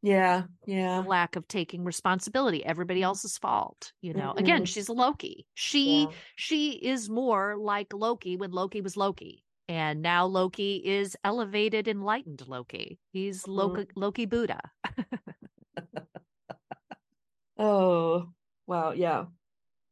[0.01, 3.93] yeah, yeah, lack of taking responsibility, everybody else's fault.
[4.01, 4.67] You know, again, Mhm.
[4.67, 5.47] she's a Loki.
[5.55, 6.12] She yeah.
[6.36, 9.43] she is more like Loki when Loki was Loki.
[9.69, 12.99] And now Loki is elevated, enlightened Loki.
[13.12, 13.47] He's Mhm.
[13.47, 14.62] Loki, Loki Buddha.
[17.57, 18.33] Oh,
[18.67, 19.25] wow, yeah,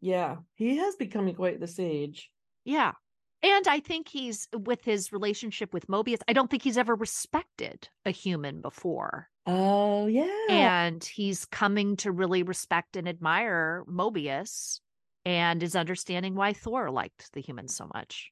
[0.02, 0.38] yeah.
[0.56, 2.32] He has become quite the sage.
[2.64, 2.94] Yeah.
[3.42, 7.90] And I think he's with his relationship with Mobius, I don't think he's ever respected
[8.06, 9.30] a human before.
[9.48, 10.28] Oh, yeah.
[10.50, 14.80] and he's coming to really respect and admire Mobius
[15.24, 18.32] and is understanding why Thor liked the humans so much.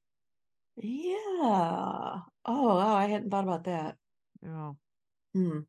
[0.78, 1.16] Yeah.
[1.16, 3.96] Oh, wow, I hadn't thought about that.
[4.44, 5.60] Hmm.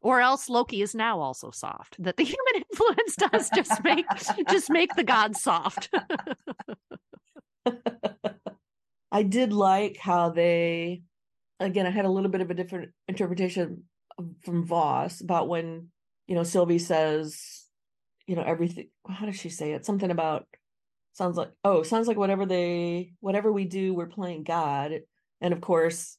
[0.00, 2.02] Or else Loki is now also soft.
[2.02, 4.06] That the human influence does just make
[4.48, 5.90] just make the gods soft.
[9.10, 11.02] I did like how they,
[11.60, 13.84] again, I had a little bit of a different interpretation
[14.44, 15.88] from Voss about when,
[16.26, 17.64] you know, Sylvie says,
[18.26, 18.88] you know, everything.
[19.08, 19.86] How does she say it?
[19.86, 20.46] Something about,
[21.12, 25.00] sounds like, oh, sounds like whatever they, whatever we do, we're playing God.
[25.40, 26.16] And of course,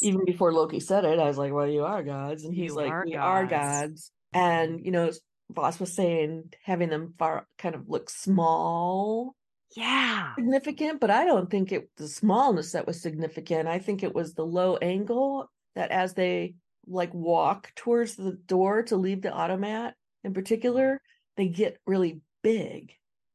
[0.00, 2.44] even before Loki said it, I was like, well, you are gods.
[2.44, 3.50] And he's You like, are we are gods.
[3.52, 4.10] gods.
[4.32, 5.10] And, you know,
[5.50, 9.36] Voss was saying having them far kind of look small
[9.76, 10.34] yeah.
[10.34, 13.68] significant, but I don't think it the smallness that was significant.
[13.68, 16.54] I think it was the low angle that as they
[16.86, 19.94] like walk towards the door to leave the automat
[20.24, 21.00] in particular,
[21.36, 22.92] they get really big.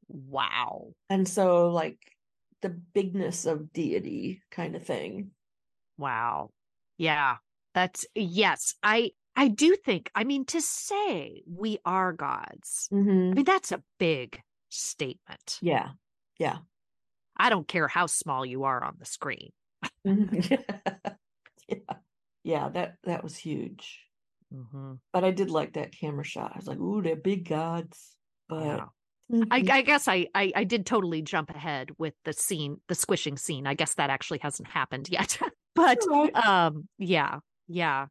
[0.07, 0.93] Wow.
[1.09, 1.99] And so like
[2.61, 5.31] the bigness of deity kind of thing.
[5.97, 6.51] Wow.
[6.97, 7.37] Yeah.
[7.73, 8.75] That's yes.
[8.83, 13.71] I I do think, I mean, to say we are gods, hmm I mean, that's
[13.71, 15.57] a big statement.
[15.61, 15.91] Yeah.
[16.37, 16.57] Yeah.
[17.37, 19.51] I don't care how small you are on the screen.
[20.05, 20.63] Mhm.
[21.67, 21.78] yeah.
[22.43, 23.99] Yeah, that that was huge.
[24.53, 24.93] Mm-hmm.
[25.13, 26.51] But I did like that camera shot.
[26.53, 28.15] I was like, ooh, they're big gods.
[28.49, 28.85] But Yeah.
[29.49, 29.69] I, Mhm.
[29.71, 33.65] I guess I, I I did totally jump ahead with the scene, the squishing scene.
[33.65, 35.39] I guess that actually hasn't happened yet,
[35.75, 36.35] but Alright.
[36.35, 37.39] um, yeah,
[37.69, 38.07] yeah,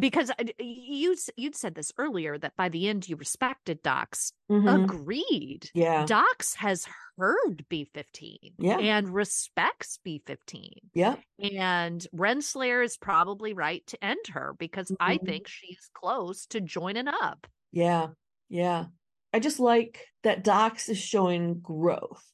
[0.00, 4.32] because you you'd said this earlier that by the end you respected Dox.
[4.50, 4.84] Mhm.
[4.84, 5.70] Agreed.
[5.74, 6.06] Yeah.
[6.06, 6.86] Dox has
[7.16, 8.78] heard B fifteen, Yeah.
[8.78, 11.16] and respects B fifteen, Yeah.
[11.38, 15.26] and Renslayer is probably right to end her because I Mhm.
[15.26, 17.46] think she's close to joining up.
[17.70, 18.08] Yeah.
[18.48, 18.86] Yeah.
[19.32, 22.24] I just like that Dox is showing growth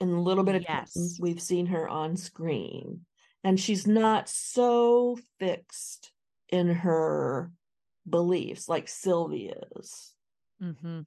[0.00, 1.18] in a little bit of time Yes.
[1.20, 3.04] we've seen her on screen.
[3.44, 6.12] And she's not so fixed
[6.48, 7.52] in her
[8.08, 10.14] beliefs like Sylvie's.
[10.62, 11.00] Mm-hmm.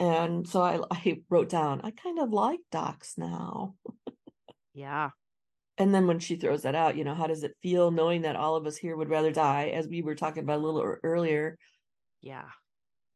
[0.00, 3.74] And so I, I wrote down, I kind of like Dox now.
[4.74, 5.10] Yeah.
[5.76, 8.36] And then when she throws that out, you know, how does it feel knowing that
[8.36, 11.56] all of us here would rather die, as we were talking about a little earlier?
[12.20, 12.48] Yeah.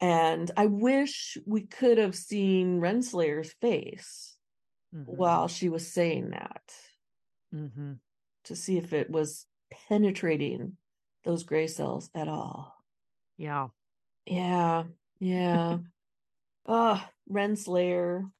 [0.00, 4.36] And I wish we could have seen Renslayer's face
[4.94, 5.06] Mhm.
[5.06, 6.62] while she was saying that
[7.54, 7.98] Mhm.
[8.44, 9.46] to see if it was
[9.88, 10.76] penetrating
[11.24, 12.74] those gray cells at all.
[13.36, 13.68] Yeah.
[14.26, 14.84] Yeah,
[15.20, 15.78] yeah.
[16.66, 18.22] Ah, Renslayer.
[18.22, 18.30] Do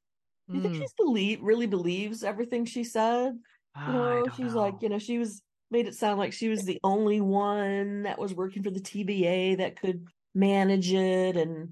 [0.53, 0.79] you think Mm.
[0.79, 3.39] she's believe really believes everything she said?
[3.75, 4.61] Ah, You I know, she's know.
[4.61, 8.19] like, you know, she was made it sound like she was the only one that
[8.19, 11.71] was working for the TVA that could manage it, and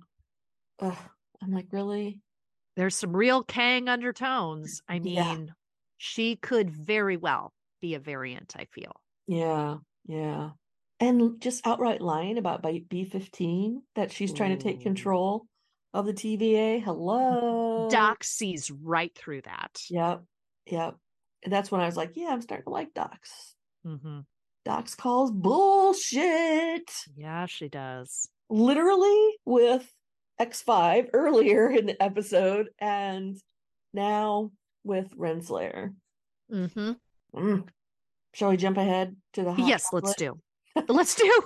[0.81, 0.97] uh,
[1.43, 2.21] I'm like, really?
[2.77, 4.83] there's some real Kang undertones.
[4.89, 5.35] I Yeah.
[5.35, 5.55] mean,
[5.99, 8.93] she could very well be a variant, I feel.
[9.27, 10.51] Yeah, yeah.
[11.01, 15.47] And just outright lying about B15 that she's trying to take control
[15.95, 16.83] of the TVA.
[16.83, 17.89] Hello.
[17.91, 19.81] Doc sees right through that.
[19.89, 20.23] Yep,
[20.67, 20.97] yep.
[21.43, 23.55] And that's when I was like, yeah, I'm starting to like Dox.
[23.85, 24.21] hmm
[24.67, 26.91] Dox calls bullshit.
[27.17, 28.29] Yeah, she does.
[28.51, 29.91] Literally with
[30.39, 33.39] X5 earlier in the episode, and
[33.95, 34.51] now
[34.85, 35.95] with Renslayer.
[36.51, 36.93] hmm
[37.35, 37.69] Mm.
[38.35, 40.39] Shall we jump ahead to the Yes, let's do.
[40.89, 41.43] Let's do.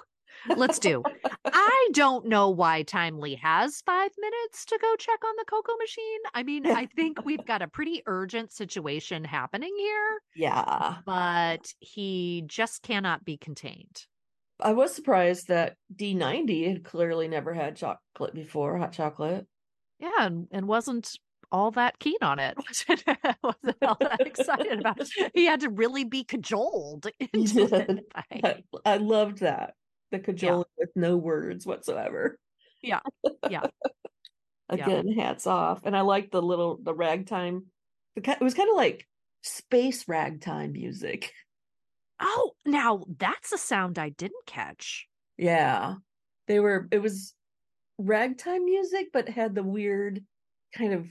[0.56, 1.02] Let's do.
[1.46, 6.20] I don't know why Timely has five minutes to go check on the cocoa machine.
[6.34, 10.96] I mean, I think we've got a pretty urgent situation happening here, Yeah.
[11.06, 14.04] but he just cannot be contained.
[14.60, 19.46] I was surprised that D90 had clearly never had chocolate before, hot chocolate.
[19.98, 21.10] Yeah, and, and wasn't
[21.54, 22.56] all that keen on it.
[22.66, 23.04] Wasn't,
[23.40, 25.30] wasn't all that excited about it.
[25.34, 28.04] He had to really be cajoled into it.
[28.12, 29.74] I, I loved that.
[30.10, 32.38] The cajoling with no words whatsoever.
[32.82, 33.00] Yeah.
[33.48, 33.66] Yeah.
[34.68, 35.82] Again, hats off.
[35.84, 37.66] And I liked the little the ragtime.
[38.16, 39.06] It was kind of like
[39.42, 41.32] space ragtime music.
[42.18, 45.06] Oh, now that's a sound I didn't catch.
[45.36, 45.94] Yeah.
[46.48, 47.32] They were it was
[47.98, 50.24] ragtime music, but had the weird
[50.76, 51.06] kind of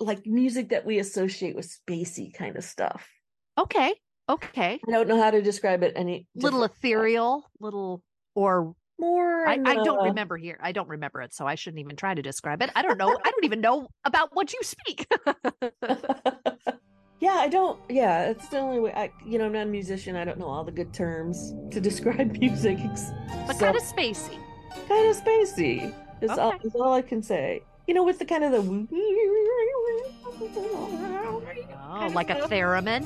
[0.00, 3.08] like music that we associate with spacey kind of stuff.
[3.58, 3.94] Okay.
[4.28, 4.80] Okay.
[4.86, 8.02] I don't know how to describe it any Little ethereal, little
[8.34, 10.58] or more I, I don't remember here.
[10.62, 12.70] I don't remember it, so I shouldn't even try to describe it.
[12.74, 13.08] I don't know.
[13.08, 15.06] I don't even know about what you speak.
[17.20, 17.78] yeah, I don't.
[17.90, 18.92] Yeah, it's the only way.
[18.92, 20.16] I, you know, I'm not a musician.
[20.16, 22.78] I don't know all the good terms to describe music.
[23.46, 24.38] But so- kind of spacey.
[24.88, 25.94] kind of spacey.
[26.22, 27.62] Is all, is all I can say.
[27.86, 28.60] You know, with the kind of the
[31.86, 33.04] Oh, like a theremin.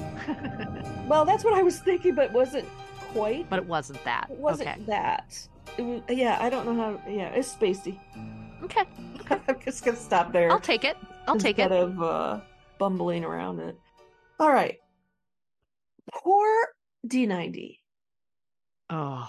[1.09, 2.67] well, that's what I was thinking, but wasn't
[3.13, 3.49] quite.
[3.51, 4.29] but it wasn't that.
[4.31, 4.81] It wasn't Okay.
[4.87, 5.49] that.
[5.77, 7.01] It was, yeah, I don't know how.
[7.11, 7.99] Yeah, it's spacey.
[8.63, 8.85] Okay.
[9.31, 10.51] I'm just gonna stop there.
[10.51, 10.97] I'll take it.
[11.27, 11.63] I'll take it.
[11.63, 12.41] instead of uh,
[12.79, 13.77] bumbling around it.
[14.41, 14.79] All right.
[16.13, 16.49] Poor
[17.07, 17.79] D90.
[18.91, 19.29] Oh,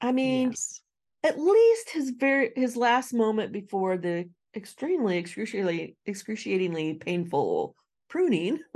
[0.00, 0.80] I mean, yes.
[1.24, 7.74] At least his very his last moment before the extremely excruciatingly excruciatingly painful
[8.08, 8.58] pruning.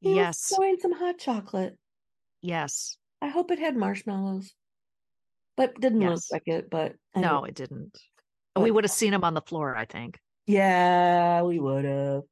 [0.00, 0.50] He Yes.
[0.50, 1.78] was enjoying some hot chocolate.
[2.40, 2.96] Yes.
[3.20, 4.52] I hope it had marshmallows,
[5.56, 6.68] but didn't look like it.
[6.68, 7.96] But I No, it didn't.
[8.52, 10.18] But- we would have seen him on the floor, I think.
[10.46, 12.22] yeah, we would have.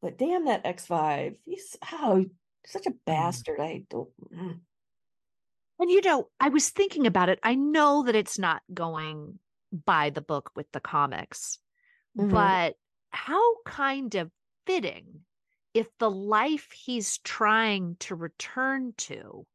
[0.00, 1.34] But damn that X5.
[1.44, 2.24] He's how
[2.64, 2.98] such a mm.
[3.04, 3.58] bastard.
[3.58, 4.10] I don't.
[4.32, 4.60] Mm.
[5.78, 7.38] And you know, I was thinking about it.
[7.42, 9.38] I know that it's not going
[9.72, 11.58] by the book with the comics,
[12.14, 12.28] Mhm.
[12.30, 12.76] but
[13.10, 14.32] how kind of
[14.66, 15.24] fitting
[15.74, 19.46] if the life he's trying to return to,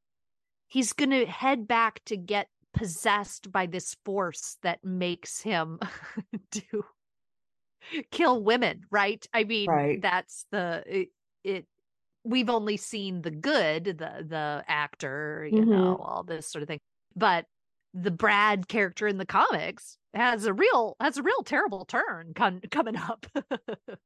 [0.67, 5.79] he's going to head back to get possessed by this force that makes him
[6.51, 6.85] do
[8.11, 9.25] kill women, right?
[9.33, 10.01] I mean, Right.
[10.01, 11.09] that's the it,
[11.43, 11.67] it
[12.23, 15.67] we've only seen the good, the the actor, you Mhm.
[15.67, 16.79] know, all this sort of thing.
[17.15, 17.45] But
[17.93, 22.61] the Brad character in the comics has a real has a real terrible turn con-
[22.71, 23.25] coming up.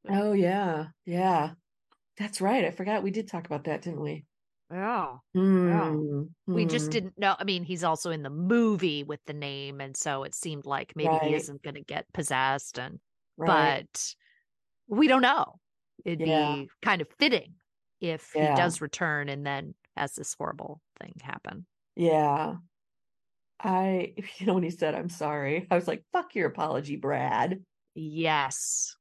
[0.09, 1.53] Oh yeah, yeah.
[2.18, 2.65] That's right.
[2.65, 4.26] I forgot we did talk about that, didn't we?
[4.72, 5.18] yeah.
[5.34, 6.91] Hmm, We just hmm.
[6.91, 7.36] didn't know.
[7.39, 10.93] I mean, he's also in the movie with the name, and so it seemed like
[10.95, 12.99] maybe he isn't going to get possessed, and
[13.38, 13.86] Right.
[13.86, 14.15] but
[14.88, 15.59] we don't know.
[16.03, 16.55] It'd Yeah.
[16.55, 17.53] be kind of fitting
[18.02, 18.52] if Yeah.
[18.52, 21.66] he does return and then has this horrible thing happen.
[21.95, 22.56] Yeah.
[23.60, 27.64] I, you know, when he said, I'm sorry, I was like, fuck your apology, Brad.
[27.95, 28.95] Yes.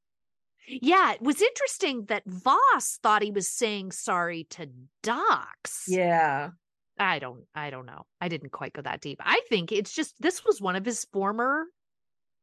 [0.67, 4.67] Yeah, it was interesting that Voss thought he was saying sorry to
[5.03, 5.85] Dox.
[5.87, 6.49] Yeah.
[6.99, 8.05] I don't I don't know.
[8.19, 9.21] I didn't quite go that deep.
[9.23, 11.65] I think it's just this was one of his former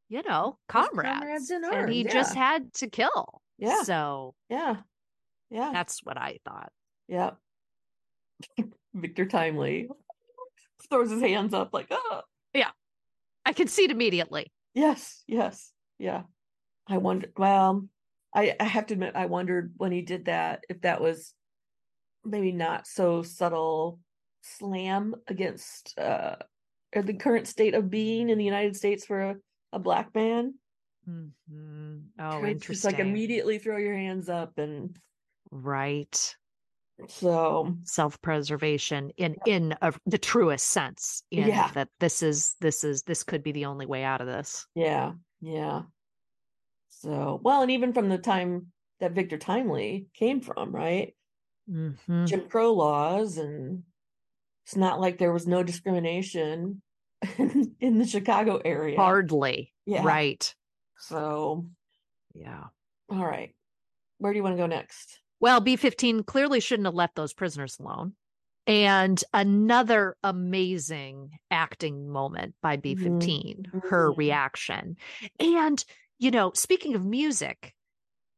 [0.07, 1.19] you know, comrades.
[1.19, 3.41] comrades and he arms, just had to kill.
[3.57, 3.83] Yeah.
[3.83, 4.77] So Yeah.
[5.49, 5.71] Yeah.
[5.73, 6.71] that's what I thought.
[7.07, 7.31] Yeah.
[8.93, 9.87] Victor Timely
[10.89, 12.21] throws his hands up like, oh,
[12.53, 12.71] Yeah.
[13.45, 14.51] I could see it immediately.
[14.73, 16.23] yes, yes, yeah.
[16.87, 17.87] I wonder, well,
[18.33, 21.33] I, I have to admit, I wondered when he did that if that was
[22.23, 23.99] maybe not so subtle
[24.41, 26.35] slam against uh
[26.95, 29.35] or the current state of being in the United States for a,
[29.73, 30.53] a black man.
[31.09, 32.03] Mhm.
[32.19, 32.73] Oh, It's interesting.
[32.73, 34.97] Just like immediately throw your hands up and
[35.63, 36.35] right.
[37.07, 41.23] so Self-preservation in in a, the truest sense.
[41.31, 41.69] In Yeah.
[41.73, 44.65] that this is this is this could be the only way out of this.
[44.75, 45.83] Yeah, yeah.
[46.89, 51.13] So, well, and even from the time that Victor Timely came from, right?
[51.69, 52.27] Mhm.
[52.27, 53.83] Jim Crow laws, and
[54.65, 56.81] it's not like there was no discrimination
[57.37, 58.95] in, in the Chicago area.
[58.97, 59.73] Hardly.
[59.85, 60.03] Yeah.
[60.03, 60.55] Right.
[60.97, 61.67] So,
[62.33, 62.65] Yeah.
[63.09, 63.53] all right.
[64.17, 65.19] Where do you want to go next?
[65.39, 68.13] Well, B15 clearly shouldn't have left those prisoners alone.
[68.67, 74.17] And another amazing acting moment by B15, her Mhm.
[74.17, 74.97] reaction.
[75.39, 75.83] And,
[76.17, 77.75] you know, speaking of music,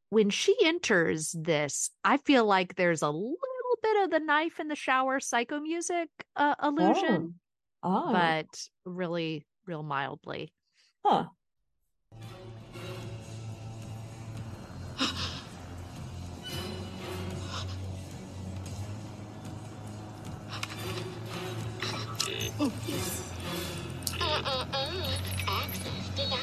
[0.10, 3.38] when she enters this, I feel like there's a little
[3.82, 7.40] bit of the knife in the shower psycho music uh, illusion,
[7.84, 10.52] Oh, oh, but really, real mildly.
[11.06, 11.28] huh.
[22.60, 22.74] Access
[26.16, 26.42] denied.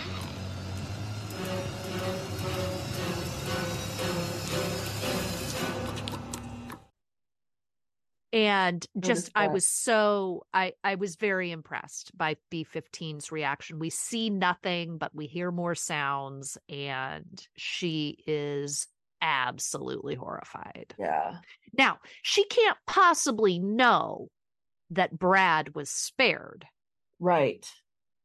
[8.33, 14.29] and just i was so i i was very impressed by b15's reaction we see
[14.29, 18.89] nothing but we hear more sounds and she is
[19.23, 21.37] absolutely horrified Yeah.
[21.79, 24.29] now she can't possibly know
[24.91, 26.67] that brad was spared
[27.21, 27.67] Right.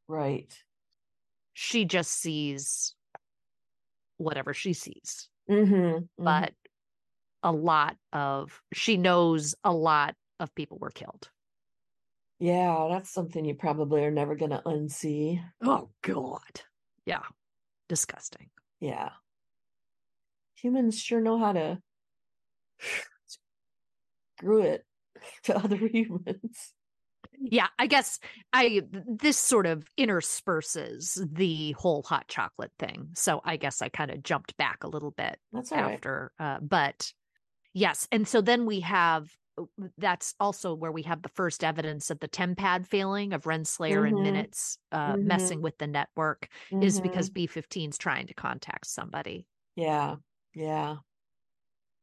[0.07, 0.53] Right.
[1.53, 2.95] she just sees
[4.17, 6.05] whatever she sees Mm-hmm.
[6.23, 6.53] but
[7.41, 11.29] a lot of she knows a lot of people were killed
[12.41, 15.43] yeah, that's something you probably are never going to unsee.
[15.61, 16.61] Oh God.
[17.05, 17.23] Yeah.
[17.89, 18.49] Disgusting.
[18.79, 19.09] Yeah.
[20.55, 21.81] Humans sure know how to
[24.37, 24.85] screw it
[25.43, 26.73] to other humans.
[27.37, 28.19] Yeah, I guess
[28.53, 33.09] I this sort of intersperses the whole hot chocolate thing.
[33.15, 35.93] So I guess I kind of jumped back a little bit That's all right.
[35.93, 37.13] after uh but
[37.73, 39.65] yes, and so then we have uh,
[39.97, 44.17] that's also where we have the first evidence of the tempad failing of Renslayer and
[44.17, 44.23] Mhm.
[44.23, 45.23] Minutes uh Mhm.
[45.23, 46.49] messing with the network
[46.81, 47.03] is Mhm.
[47.03, 49.47] because B15 is trying to contact somebody.
[49.75, 50.17] Yeah.
[50.53, 50.99] Yeah.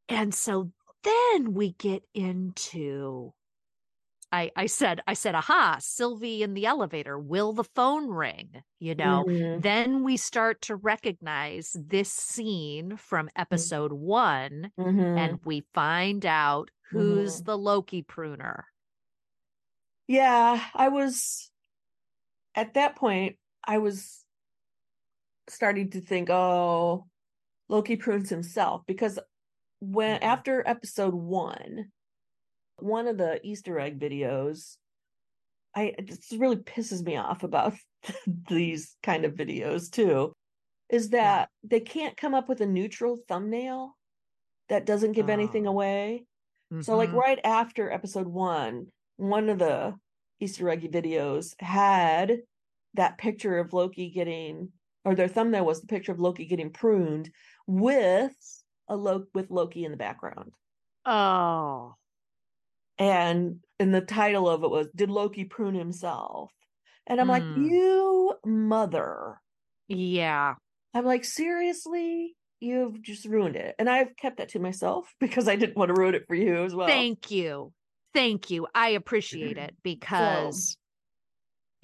[0.09, 0.73] And so
[1.07, 3.33] then we get into
[4.33, 8.95] I I said I said aha Sylvie in the elevator will the phone ring you
[8.95, 9.57] know Mhm.
[9.57, 15.39] then we start to recognize this scene from episode 1 Mhm.
[15.39, 17.43] and we find out who's Mhm.
[17.43, 18.67] the Loki pruner
[20.09, 21.51] Yeah, I was
[22.55, 24.25] at that point, I was
[25.49, 27.07] starting to think, oh,
[27.69, 29.19] Loki prunes himself because
[29.93, 31.93] when after episode one,
[32.79, 34.77] one of the Easter egg videos,
[35.75, 37.75] I just really pisses me off about
[38.49, 40.33] these kind of videos too,
[40.89, 43.97] is that they can't come up with a neutral thumbnail
[44.69, 45.71] that doesn't give anything Oh.
[45.71, 46.27] away.
[46.81, 47.17] So like Mhm.
[47.19, 49.97] right after episode one, one of the
[50.41, 52.43] Easter egg videos had
[52.95, 54.73] that picture of Loki getting,
[55.05, 57.31] or their thumbnail was the picture of Loki getting pruned
[57.67, 58.35] with
[58.89, 60.53] a Lo- with Loki in the background,
[61.07, 61.97] oh
[62.99, 66.53] and and the title of it was "Did Loki prune himself?"
[67.07, 67.55] And I'm like, Hmm.
[67.55, 69.41] you mother!
[69.89, 70.57] yeah
[70.95, 75.57] I'm like, seriously, you've just ruined it, and I've kept that to myself because I
[75.57, 76.87] didn't want to ruin it for you as well.
[76.87, 77.73] Thank you.
[78.15, 78.67] Thank you.
[78.75, 80.77] I appreciate it because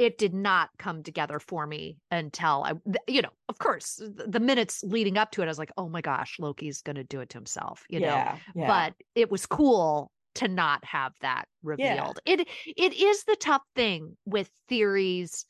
[0.03, 2.73] it did not come together for me until I,
[3.09, 6.01] you know, of course, the minutes leading up to it, I was like, oh my
[6.01, 8.07] gosh, Loki's going to do it to himself, you know.
[8.09, 8.67] yeah, yeah.
[8.67, 12.19] But it was cool to not have that revealed.
[12.25, 15.45] It it is the tough thing with theories.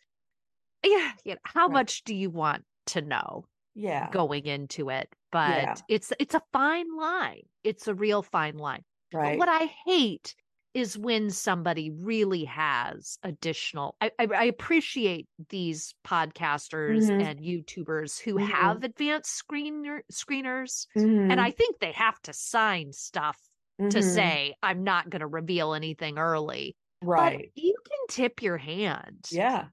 [0.85, 1.73] Yeah, you know, how Right.
[1.75, 3.47] much do you want to know?
[3.75, 5.75] yeah, going into it but Yeah.
[5.89, 9.39] it's it's a fine line it's a real fine line But right.
[9.39, 10.35] what i hate
[10.75, 17.23] is when somebody really has additional I, I, I appreciate these podcasters Mhm.
[17.23, 18.49] and YouTubers who Mhm.
[18.49, 21.31] have advanced screener screeners Mhm.
[21.31, 23.39] and I think they have to sign stuff
[23.79, 24.15] to Mhm.
[24.15, 26.77] say I'm not going to reveal anything early.
[27.03, 27.51] right.
[27.55, 29.27] But you can tip your hand.
[29.31, 29.69] Yeah.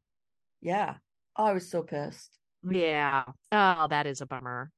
[0.61, 0.97] Yeah.
[1.35, 2.37] Oh, I was so pissed.
[2.69, 3.23] Yeah.
[3.51, 4.71] Oh, that is a bummer.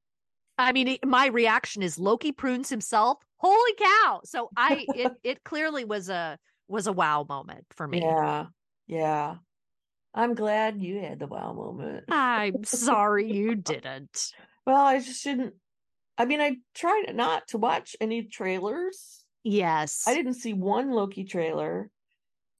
[0.58, 3.18] I mean, my reaction is Loki prunes himself.
[3.36, 4.20] Holy cow!
[4.24, 6.38] So I it it clearly was a
[6.68, 8.00] was a wow moment for me.
[8.00, 8.46] Yeah.
[8.86, 9.36] Yeah.
[10.14, 12.04] I'm glad you had the wow moment.
[12.08, 14.32] I'm sorry you didn't.
[14.66, 15.54] Well, I just shouldn't.
[16.18, 19.24] I mean, I tried not to watch any trailers.
[19.42, 20.04] Yes.
[20.06, 21.90] I didn't see one Loki trailer.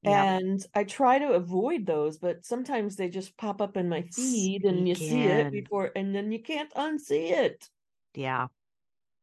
[0.02, 0.36] Yeah.
[0.38, 4.64] And I try to avoid those, but sometimes they just pop up in my feed
[4.64, 7.68] and you see it before, and then you can't unsee it.
[8.14, 8.46] Yeah.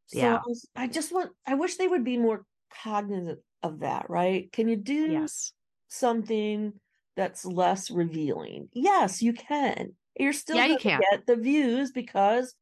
[0.07, 0.35] So Yeah.
[0.37, 2.45] I, was- I just want, I wish they would be more
[2.83, 4.51] cognizant of that, right?
[4.51, 5.53] Can you do Yes.
[5.89, 6.73] something
[7.15, 8.69] that's less revealing?
[8.73, 9.95] Yes, you can.
[10.17, 11.01] You're still Yeah, you going to can.
[11.11, 12.53] get the views because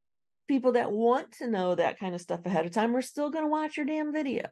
[0.47, 3.43] people that want to know that kind of stuff ahead of time are still going
[3.45, 4.45] to watch your damn video.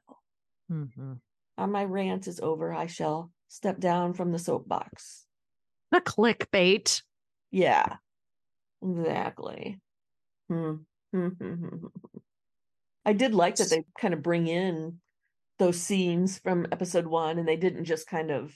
[0.72, 1.14] Mm-hmm.
[1.58, 2.74] Uh, my rant is over.
[2.74, 5.26] I shall step down from the soapbox.
[5.92, 7.02] The clickbait.
[7.52, 7.98] Yeah,
[8.84, 9.80] exactly.
[10.50, 10.76] Hmm.
[11.16, 11.88] Mm-hmm.
[13.06, 15.00] I did like that they kind of bring in
[15.60, 18.54] those scenes from episode one and they didn't just kind of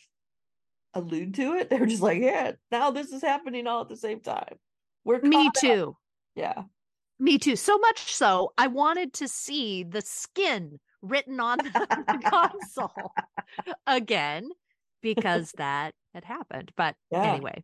[0.93, 1.69] allude to it.
[1.69, 4.55] They were just like, yeah, now this is happening all at the same time.
[5.05, 5.53] We're Me up.
[5.53, 5.95] too.
[6.35, 6.63] Yeah.
[7.19, 7.55] Me too.
[7.55, 13.13] So much so, I wanted to see the skin written on the console
[13.87, 14.49] again
[15.01, 16.71] because that had happened.
[16.75, 17.33] But Yeah.
[17.33, 17.63] anyway,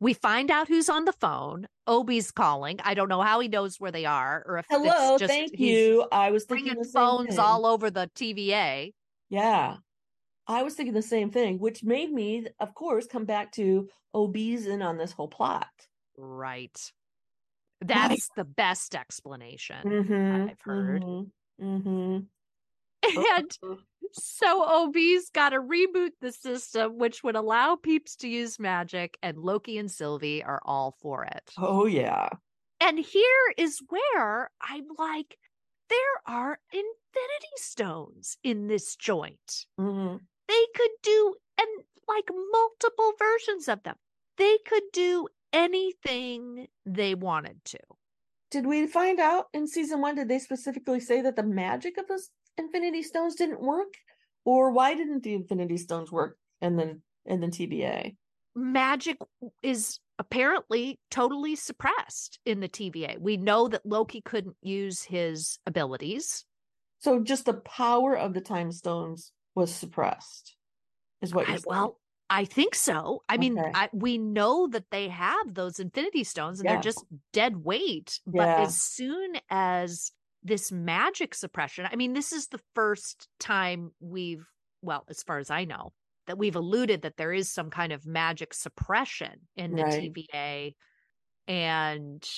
[0.00, 1.66] we find out who's on the phone.
[1.86, 2.78] OB's calling.
[2.84, 5.58] I don't know how he knows where they are or if Hello, it's just thank
[5.58, 6.06] you.
[6.12, 7.38] I was thinking phones thing.
[7.38, 8.92] all over the TVA.
[9.28, 9.76] Yeah.
[10.48, 14.66] I was thinking the same thing, which made me, of course, come back to OB's
[14.66, 15.68] in on this whole plot.
[16.16, 16.78] Right.
[17.80, 21.04] That's the best explanation Mm-hmm, I've heard.
[21.60, 22.18] Mm-hmm.
[23.06, 23.50] And
[24.12, 29.38] so OB's got to reboot the system, which would allow peeps to use magic, and
[29.38, 31.52] Loki and Sylvie are all for it.
[31.58, 32.28] Oh yeah.
[32.80, 35.38] And here is where I'm like,
[35.88, 39.66] there are infinity stones in this joint.
[39.78, 40.16] hmm
[40.48, 41.68] They could do, and
[42.08, 43.96] like multiple versions of them.
[44.36, 47.78] They could do anything they wanted to.
[48.50, 50.14] Did we find out in season one?
[50.14, 52.28] Did they specifically say that the magic of those
[52.58, 53.94] Infinity Stones didn't work,
[54.44, 56.38] or why didn't the Infinity Stones work?
[56.60, 58.16] And then and then TVA.
[58.54, 59.18] magic
[59.62, 63.18] is apparently totally suppressed in the TVA.
[63.18, 66.46] We know that Loki couldn't use his abilities.
[67.00, 70.56] So just the power of the Time Stones was suppressed,
[71.20, 72.00] is what you're I, well,
[72.30, 73.22] I think so.
[73.28, 76.76] I mean, I, we know that they have those infinity stones and Yeah.
[76.76, 78.20] they're just dead weight.
[78.26, 78.62] But Yeah.
[78.62, 80.10] as soon as
[80.46, 84.46] this magic suppression, I mean, this is the first time we've,
[84.82, 85.92] well, as far as I know,
[86.26, 90.12] that we've alluded that there is some kind of magic suppression in the Right.
[90.14, 90.74] TVA.
[91.48, 92.28] And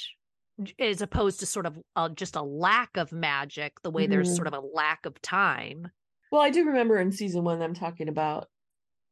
[0.78, 4.36] as opposed to sort of uh, just a lack of magic, the way there's Mhm.
[4.36, 5.88] sort of a lack of time.
[6.32, 8.48] Well, I do remember in season one them talking about,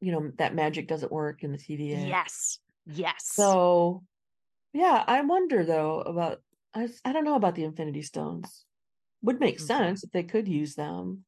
[0.00, 2.08] you know, that magic doesn't work in the TVA.
[2.08, 2.58] Yes.
[2.86, 3.26] Yes.
[3.28, 4.04] So,
[4.72, 6.42] yeah, I wonder though about
[6.74, 8.66] I don't know about the Infinity Stones.
[9.22, 9.64] Would make Okay.
[9.64, 11.24] sense if they could use them.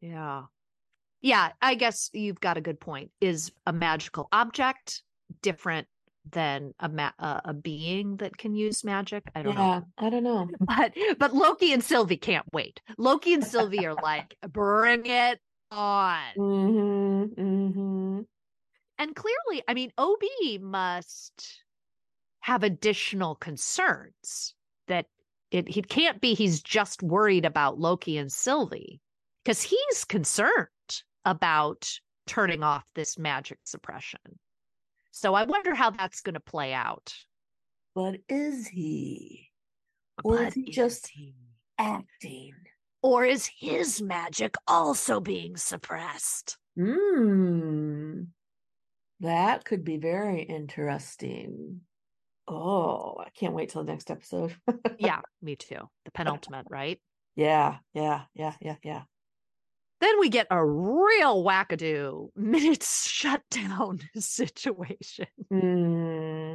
[0.00, 0.44] Yeah.
[1.20, 3.10] Yeah, I guess you've got a good point.
[3.20, 5.02] Is a magical object
[5.42, 5.88] different
[6.30, 9.24] than a ma- uh, a being that can use magic?
[9.34, 9.60] I don't know.
[9.62, 10.48] Yeah, I don't know.
[10.60, 12.80] But but Loki and Sylvie can't wait.
[12.98, 17.40] Loki and Sylvie are like, "Bring it on." Mm-hmm.
[17.42, 18.20] Mm-hmm.
[18.98, 20.22] And clearly, I mean, OB
[20.60, 21.62] must
[22.40, 24.54] have additional concerns
[24.88, 25.06] that
[25.54, 29.00] it he can't be he's just worried about Loki and Sylvie
[29.44, 30.68] because he's concerned
[31.24, 31.88] about
[32.26, 34.20] turning off this magic suppression.
[35.12, 37.14] So I wonder how that's going to play out.
[37.94, 39.50] But is he?
[40.24, 41.36] Or is he just he?
[41.78, 42.54] acting?
[43.00, 46.58] Or is his magic also being suppressed?
[46.76, 48.22] Hmm.
[49.20, 51.82] That could be very interesting.
[52.46, 54.54] Oh, I can't wait till the next episode.
[54.98, 55.88] yeah, me too.
[56.04, 57.00] The penultimate, right?
[57.36, 59.02] yeah, yeah, yeah, yeah, yeah.
[60.00, 65.26] Then we get a real wackadoo minutes shutdown situation.
[65.50, 66.54] Hmm.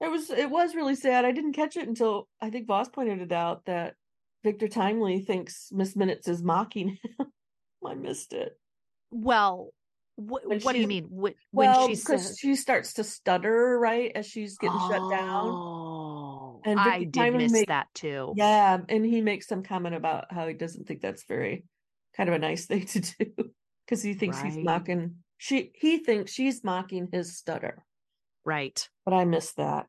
[0.00, 1.24] It was it was really sad.
[1.24, 3.94] I didn't catch it until I think Voss pointed it out that
[4.42, 7.26] Victor Timely thinks Miss Minutes is mocking him.
[7.86, 8.58] I missed it.
[9.10, 9.70] Well,
[10.16, 11.04] wh- When what do you mean?
[11.04, 15.10] Wh- when well, she because says, she starts to stutter right as she's getting shut
[15.10, 15.48] down.
[15.48, 18.32] Oh, And I did miss make- that too.
[18.36, 21.64] Yeah, and he makes some comment about how he doesn't think that's very
[22.16, 23.50] kind of a nice thing to do
[23.86, 27.84] because he thinks he's mocking she he thinks she's mocking his stutter.
[28.44, 28.88] Right.
[29.04, 29.86] But I missed that.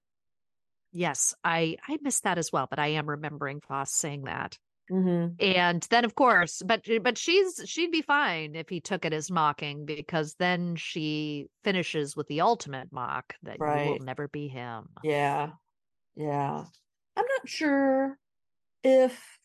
[0.92, 4.58] Yes, I I missed that as well, but I am remembering Voss saying that.
[4.90, 9.14] Hmm And then of course, but but she's she'd be fine if he took it
[9.14, 14.48] as mocking because then she finishes with the ultimate mock that you will never be
[14.48, 14.90] him.
[15.04, 15.52] Yeah.
[16.16, 16.64] Yeah.
[17.18, 18.18] I'm not sure
[18.84, 19.40] if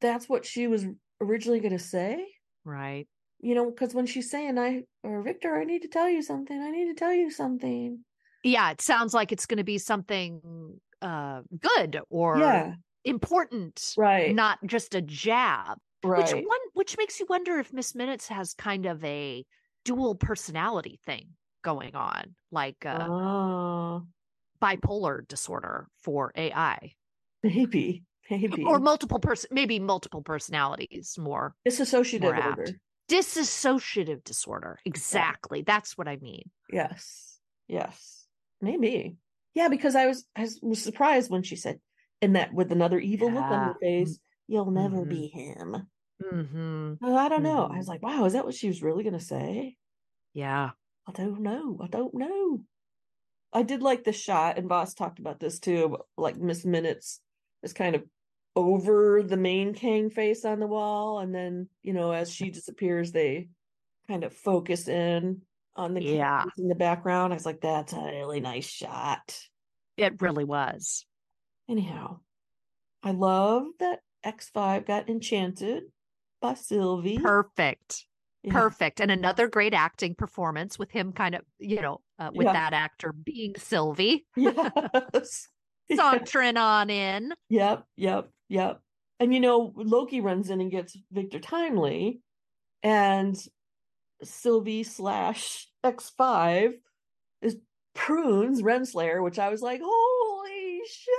[0.00, 0.86] that's what she was
[1.20, 2.26] originally going to say.
[2.64, 3.06] Right.
[3.40, 6.60] You know, because when she's saying, I, or Victor, I need to tell you something,
[6.60, 8.04] I need to tell you something.
[8.42, 12.72] Yeah, it sounds like it's going to be something uh good or yeah.
[13.08, 14.34] Important, Right.
[14.34, 15.78] not just a jab.
[16.04, 16.18] right.
[16.22, 19.44] Which one which makes you wonder if Miss Minutes has kind of a
[19.84, 21.30] dual personality thing
[21.62, 24.06] going on, like uh Oh,
[24.62, 26.92] bipolar disorder for AI.
[27.42, 28.04] maybe.
[28.30, 28.62] Maybe.
[28.62, 32.74] Or multiple person maybe multiple personalities more Dissociative more apt.
[33.10, 34.78] dissociative disorder.
[34.84, 35.62] Exactly.
[35.62, 36.50] That's what I mean.
[36.70, 37.38] Yes.
[37.68, 38.26] Yes.
[38.60, 39.16] Maybe.
[39.54, 41.80] Yeah, because I was I was surprised when she said
[42.20, 43.72] in that with another evil look on Yeah.
[43.72, 45.08] her face, you'll never Mhm.
[45.08, 45.90] be him.
[46.20, 47.64] hmm Oh, I don't know.
[47.66, 49.76] I was like, wow, is that what she was really gonna say?
[50.34, 50.72] Yeah.
[51.06, 51.78] I don't know.
[51.82, 52.64] I don't know.
[53.52, 55.98] I did like the shot, and Voss talked about this too.
[56.16, 57.20] Like Miss Minutes
[57.62, 58.04] is kind of
[58.56, 63.12] over the main Kang face on the wall, and then you know, as she disappears,
[63.12, 63.48] they
[64.08, 65.42] kind of focus in
[65.76, 66.44] on the Kang Yeah.
[66.58, 67.32] in the background.
[67.32, 69.40] I was like, that's a really nice shot.
[69.96, 71.06] It really was.
[71.68, 72.20] Anyhow,
[73.02, 75.84] I love that X5 got enchanted
[76.40, 77.18] by Sylvie.
[77.18, 78.06] Perfect.
[78.42, 78.52] Yeah.
[78.52, 79.00] Perfect.
[79.00, 82.52] And another great acting performance with him kind of, you know, uh, with Yeah.
[82.52, 85.48] that actor being Sylvie, Yes.
[85.90, 85.96] Yeah.
[85.96, 87.32] sauntering on in.
[87.48, 88.80] Yep, yep, yep.
[89.20, 92.20] And you know, Loki runs in and gets Victor Timely,
[92.82, 93.34] and
[94.22, 96.74] Sylvie slash X5
[97.40, 97.56] is
[97.94, 101.14] prunes Renslayer, which I was like, holy shit,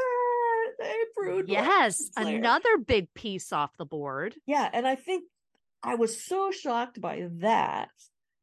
[0.79, 2.09] they pruned Yes.
[2.15, 4.35] Another big piece off the board.
[4.45, 5.25] Yeah, and I think
[5.83, 7.89] I was so shocked by that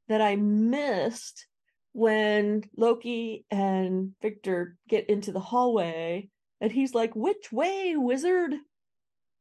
[0.08, 1.46] that I missed
[1.92, 6.28] when Loki and Victor get into the hallway
[6.60, 8.54] and he's like, "Which way, wizard?"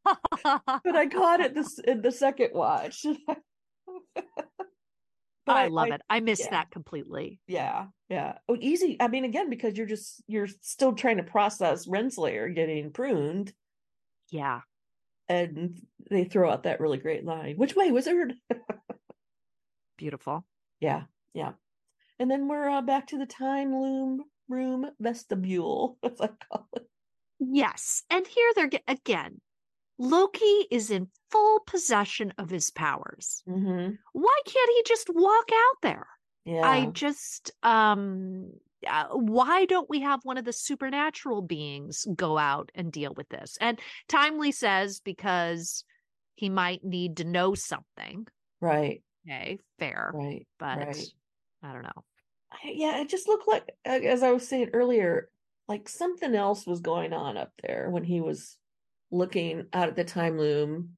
[0.43, 3.05] But I caught it this in the second watch.
[5.45, 6.01] But I love it.
[6.09, 6.51] I miss yeah.
[6.51, 7.39] that completely.
[7.47, 8.39] Yeah, yeah.
[8.49, 8.97] Oh, easy.
[8.99, 13.53] I mean, again, because you're just you're still trying to process Renslayer getting pruned,
[14.31, 14.61] Yeah.
[15.29, 15.79] and
[16.09, 18.33] they throw out that really great line, "Which way, wizard?"
[19.97, 20.45] Beautiful.
[20.79, 21.53] Yeah, yeah.
[22.19, 26.87] And then we're uh, back to the time loom room vestibule, as I call it.
[27.39, 28.03] Yes.
[28.09, 29.41] And here they're again,
[29.97, 33.43] Loki is in full possession of his powers.
[33.47, 33.93] Mm-hmm.
[34.13, 36.07] Why can't he just walk out there?
[36.43, 38.51] Yeah, I just um
[38.87, 43.27] uh, why don't we have one of the supernatural beings go out and deal with
[43.29, 43.57] this?
[43.59, 45.83] And Timely says because
[46.35, 48.27] he might need to know something.
[48.61, 51.07] right, Okay, fair, right, but right.
[51.63, 52.03] I don't know.
[52.51, 55.29] I- Yeah, it just looked like, as I was saying earlier,
[55.67, 58.55] like something else was going on up there when he was
[59.15, 60.97] looking out at the time loom.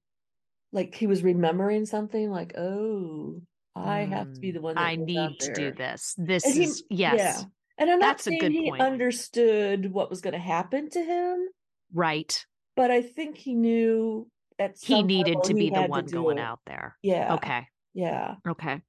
[0.71, 2.29] Like he was remembering something.
[2.29, 3.41] Like, oh,
[3.75, 4.75] I have to be Mm, the one.
[4.75, 6.13] That I need to do this.
[6.17, 7.43] This he- is yes, Yeah,
[7.77, 8.81] and I'm not That's a saying good he point.
[8.81, 11.47] understood what was going to happen to him,
[11.93, 12.45] right.
[12.75, 16.41] but I think he knew at He needed to he be the one going it.
[16.41, 16.97] out there.
[17.01, 17.35] Yeah.
[17.35, 17.67] Okay.
[17.93, 18.35] Yeah.
[18.47, 18.81] Okay.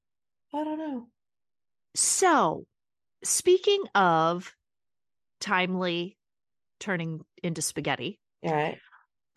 [0.55, 1.09] I don't know.
[1.95, 2.65] So,
[3.23, 4.53] speaking of
[5.41, 6.17] timely
[6.81, 8.79] turning into spaghetti, All right.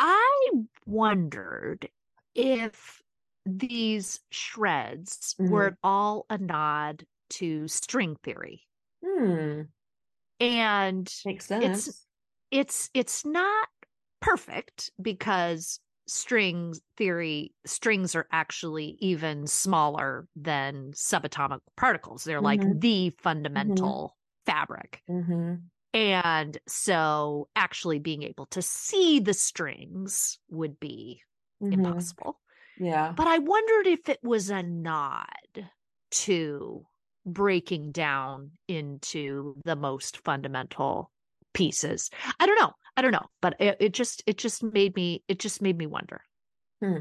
[0.02, 0.50] I
[0.86, 1.90] wondered
[2.36, 3.02] if
[3.46, 5.68] these shreds were Mhm.
[5.68, 8.68] at all a nod to string theory.
[9.04, 9.64] Hmm.
[10.40, 12.08] And Makes sense.
[12.52, 13.70] it's it's not
[14.22, 22.74] perfect because string theory strings are actually even smaller than subatomic particles they're like Mhm.
[22.74, 31.22] the fundamental fabric hmm and so actually being able to see the strings would be
[31.60, 32.40] hmm impossible.
[32.80, 33.14] Yeah.
[33.16, 35.28] but i wondered if it was a nod
[36.10, 36.86] to
[37.26, 41.12] breaking down into the most fundamental
[41.54, 42.10] pieces.
[42.40, 42.72] I don't know.
[42.98, 43.26] I don't know.
[43.42, 46.22] But it, it just it just made me it just made me wonder.
[46.82, 46.98] Hmm.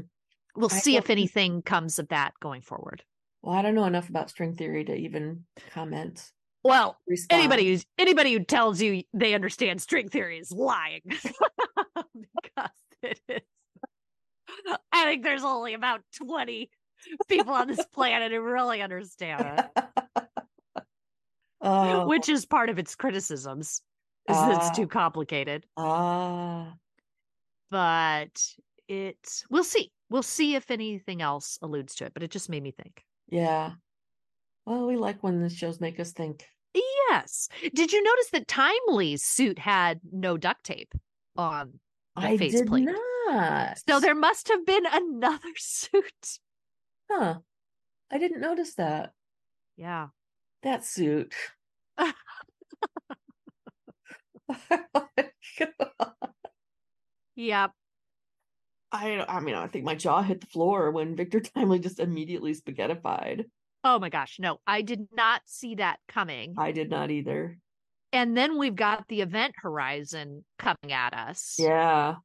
[0.55, 3.03] we'll see if anything comes of that going forward.
[3.41, 6.31] Well, I don't know enough about string theory to even comment.
[6.63, 7.39] Well, Respond.
[7.41, 12.69] anybody who's anybody who tells you they understand string theory is lying because
[13.01, 13.39] it is.
[14.91, 16.69] I think there's only about 20
[17.27, 20.85] people on this planet who really understand it,
[21.61, 23.81] oh, which is part of its criticisms.
[24.29, 24.55] Is Ah.
[24.55, 26.75] it's too complicated, ah,
[27.71, 28.39] but
[28.87, 29.17] it
[29.49, 29.91] we'll see.
[30.11, 33.03] We'll see if anything else alludes to it, but it just made me think.
[33.29, 33.71] yeah.
[34.65, 36.45] Well, we like when the shows make us think.
[36.73, 37.49] Yes.
[37.73, 40.93] Did you notice that Timely's suit had no duct tape
[41.35, 41.79] on
[42.15, 42.87] the I face did plate?
[43.27, 43.77] not.
[43.89, 46.39] So there must have been another suit.
[47.09, 47.39] huh?
[48.11, 49.13] I didn't notice that.
[49.77, 50.07] Yeah.
[50.63, 51.33] That suit.
[54.93, 55.07] Oh
[57.35, 57.71] yep.
[58.91, 62.53] I I mean I think my jaw hit the floor when Victor Timely just immediately
[62.53, 63.45] spaghettified.
[63.83, 64.37] Oh my gosh.
[64.39, 66.55] No, I did not see that coming.
[66.57, 67.57] I did not either.
[68.13, 71.55] And then we've got the event horizon coming at us.
[71.57, 72.15] Yeah.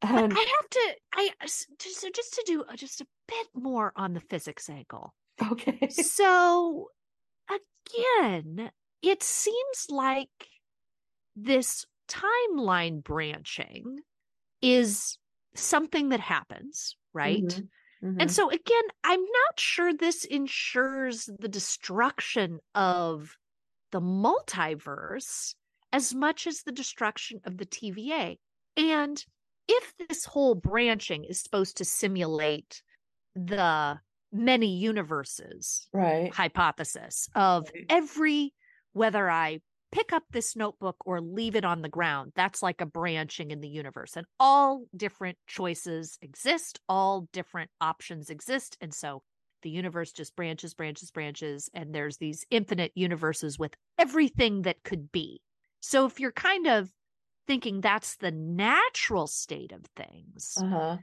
[0.00, 3.92] And I have to, I just, so just to do uh, just a bit more
[3.96, 5.12] on the physics angle.
[5.50, 5.88] okay.
[5.90, 6.88] so
[7.50, 8.70] again,
[9.02, 10.28] it seems like
[11.36, 13.98] this timeline branching
[14.62, 15.18] is
[15.54, 17.42] something that happens, right?
[17.44, 17.68] Mhm,
[18.02, 18.16] mhm.
[18.18, 23.36] And so again, I'm not sure this ensures the destruction of
[23.92, 25.54] the multiverse
[25.92, 28.38] as much as the destruction of the TVA.
[28.76, 29.24] And
[29.66, 32.82] if this whole branching is supposed to simulate
[33.34, 33.98] the
[34.32, 36.34] many universes right.
[36.34, 38.52] hypothesis of every
[38.92, 39.60] whether I
[39.90, 43.60] pick up this notebook or leave it on the ground, that's like a branching in
[43.60, 44.16] the universe.
[44.16, 48.76] And all different choices exist, all different options exist.
[48.80, 49.22] And so
[49.62, 51.68] the universe just branches, branches, branches.
[51.74, 55.40] And there's these infinite universes with everything that could be.
[55.80, 56.90] So if you're kind of
[57.46, 60.98] thinking that's the natural state of things, Uh-huh.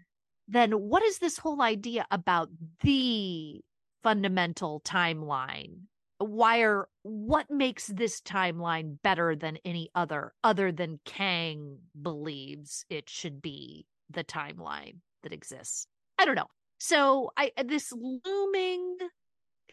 [0.47, 2.49] then what is this whole idea about
[2.81, 3.61] the
[4.03, 5.87] fundamental timeline?
[6.17, 13.09] Why are what makes this timeline better than any other, other than Kang believes it
[13.09, 15.87] should be the timeline that exists?
[16.17, 16.47] I don't know.
[16.77, 18.97] So I uh, this looming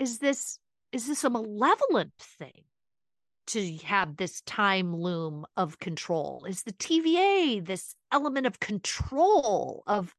[0.01, 0.59] is this
[0.93, 2.65] is this a malevolent thing
[3.49, 6.45] to have this time loom of control?
[6.49, 10.15] Is the TVA this element of control of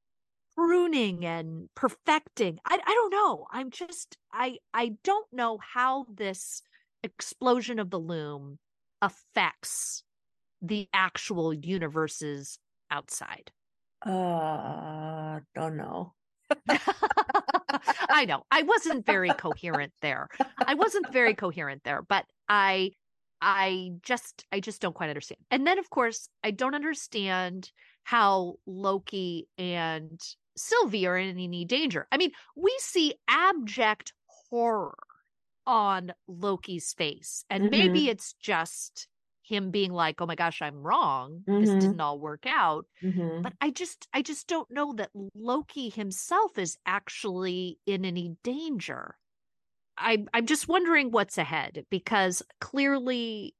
[0.55, 6.61] pruning and perfecting I, I don't know i'm just i i don't know how this
[7.03, 8.59] explosion of the loom
[9.01, 10.03] affects
[10.61, 12.59] the actual universes
[12.91, 13.51] outside
[14.05, 16.13] Uh don't know.
[18.09, 20.27] i know i wasn't very coherent there
[20.67, 22.91] i wasn't very coherent there but i
[23.41, 27.71] i just i just don't quite understand and then of course i don't understand
[28.03, 30.21] how loki and
[30.57, 34.95] sylvie are in any danger i mean we see abject horror
[35.65, 37.69] on loki's face and Mhm.
[37.71, 39.07] maybe it's just
[39.43, 41.79] him being like oh my gosh i'm wrong this Mhm.
[41.79, 43.43] didn't all work out Mhm.
[43.43, 49.17] but i just i just don't know that loki himself is actually in any danger
[49.97, 53.55] i i'm just wondering what's ahead because clearly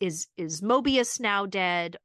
[0.00, 1.96] is is mobius now dead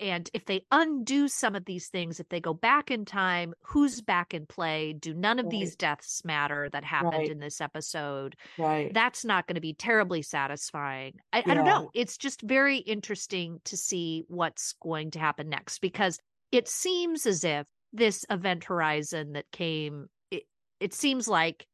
[0.00, 4.00] and if they undo some of these things if they go back in time who's
[4.00, 7.30] back in play do none of these deaths matter that happened Right.
[7.30, 8.92] in this episode Right.
[8.94, 11.14] that's not going to be terribly satisfying.
[11.32, 11.90] I, I don't know.
[11.94, 16.18] It's just very interesting to see what's going to happen next because
[16.52, 20.44] it seems as if this event horizon that came, it,
[20.80, 21.66] it seems like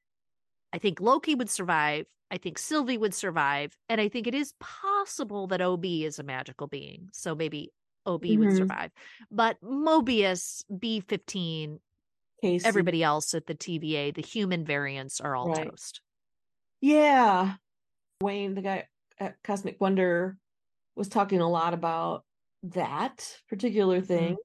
[0.73, 2.07] I think Loki would survive.
[2.31, 3.77] I think Sylvie would survive.
[3.89, 7.09] And I think it is possible that OB is a magical being.
[7.13, 7.71] So maybe
[8.07, 8.57] OB would Mhm.
[8.57, 8.91] survive.
[9.31, 11.81] But Mobius, B15,
[12.43, 12.67] Casey.
[12.67, 15.69] everybody else at the TVA, the human variants are all Right.
[15.71, 16.01] toast.
[16.81, 17.57] Yeah.
[18.21, 18.89] Wayne, the guy
[19.19, 20.39] at Cosmic Wonder,
[20.97, 22.25] was talking a lot about
[22.63, 24.37] that particular thing.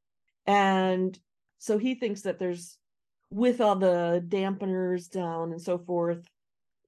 [0.45, 1.17] And
[1.59, 2.77] so he thinks that there's,
[3.31, 6.25] with all the dampeners down and so forth,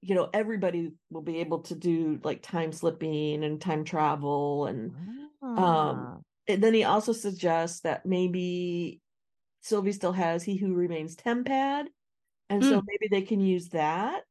[0.00, 4.66] you know, everybody will be able to do like time slipping and time travel.
[4.66, 4.96] And,
[5.42, 6.18] Ah.
[6.48, 9.00] And then he also suggests that maybe
[9.62, 11.86] Sylvie still has He Who Remains Tempad.
[12.50, 14.24] And so maybe they can use that.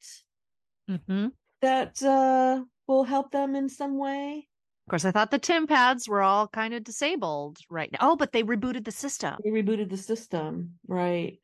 [0.88, 1.28] hmm
[1.62, 4.48] that uh will help them in some way.
[4.88, 8.00] Of course, I thought the Tim pads were all kind of disabled right now.
[8.02, 9.36] Oh, but they rebooted the system.
[9.44, 11.40] They rebooted the system, right?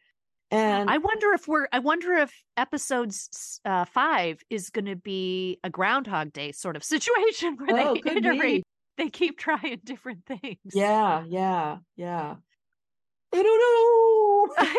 [0.51, 5.59] And I wonder if we're I wonder if episodes uh 5 is going to be
[5.63, 8.63] a groundhog day sort of situation where Oh, they iterate
[8.97, 10.57] they keep trying different things.
[10.73, 12.35] yeah, yeah, yeah.
[13.33, 14.55] I don't know.
[14.57, 14.77] I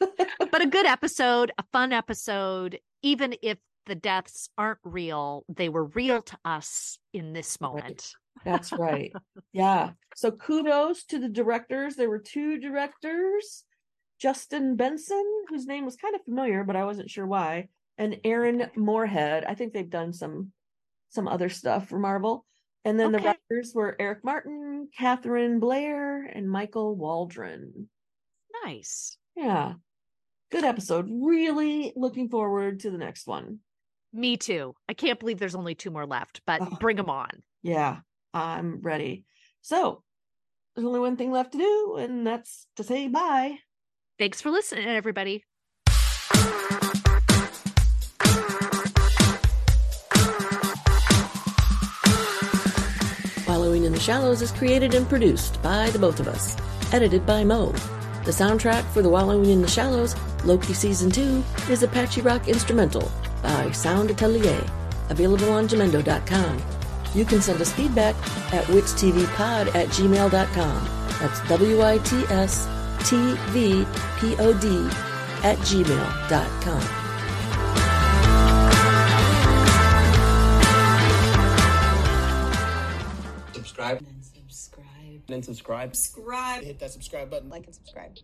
[0.00, 0.46] don't know.
[0.50, 5.84] but a good episode, a fun episode, even if the deaths aren't real, they were
[5.84, 7.68] real to us in this Right.
[7.68, 8.10] moment.
[8.44, 9.12] That's right.
[9.52, 9.90] Yeah.
[10.14, 11.94] So kudos to the directors.
[11.96, 13.64] There were two directors,
[14.18, 18.70] Justin Benson, whose name was kind of familiar, but I wasn't sure why, and Aaron
[18.76, 19.44] Moorhead.
[19.44, 20.52] I think they've done some
[21.10, 22.44] some other stuff for Marvel.
[22.86, 27.88] And then the writers were Eric Martin, Katharyn Blair, and Michael Waldron.
[28.64, 29.16] Nice.
[29.34, 29.72] Yeah.
[30.52, 31.08] Good episode.
[31.10, 33.58] Really looking forward to the next one.
[34.12, 34.76] Me too.
[34.88, 36.76] I can't believe there's only two more left, but Oh.
[36.78, 37.42] bring them on.
[37.64, 37.98] Yeah,
[38.32, 39.24] I'm ready.
[39.62, 40.04] So
[40.76, 43.58] there's only one thing left to do, and that's to say bye.
[44.16, 45.42] Thanks for listening, everybody.
[53.96, 56.54] The Shallows is created and produced by the both of us.
[56.92, 57.72] Edited by Mo.
[58.26, 63.10] The soundtrack for the Wallowing in the Shallows, Loki Season 2, is Apache Rock Instrumental
[63.42, 64.62] by Sound Atelier,
[65.08, 66.62] available on Jamendo.com.
[67.14, 68.14] You can send us feedback
[68.52, 70.88] at witstvpod at gmail.com.
[71.18, 72.68] That's W-I-T-S
[73.08, 74.88] T-V-P-O-D
[75.42, 76.26] at gmail.com.
[76.42, 77.05] subscribe and subscribe.
[85.34, 86.62] And subscribe Subscribe.
[86.62, 88.16] hit that subscribe button Like and subscribe.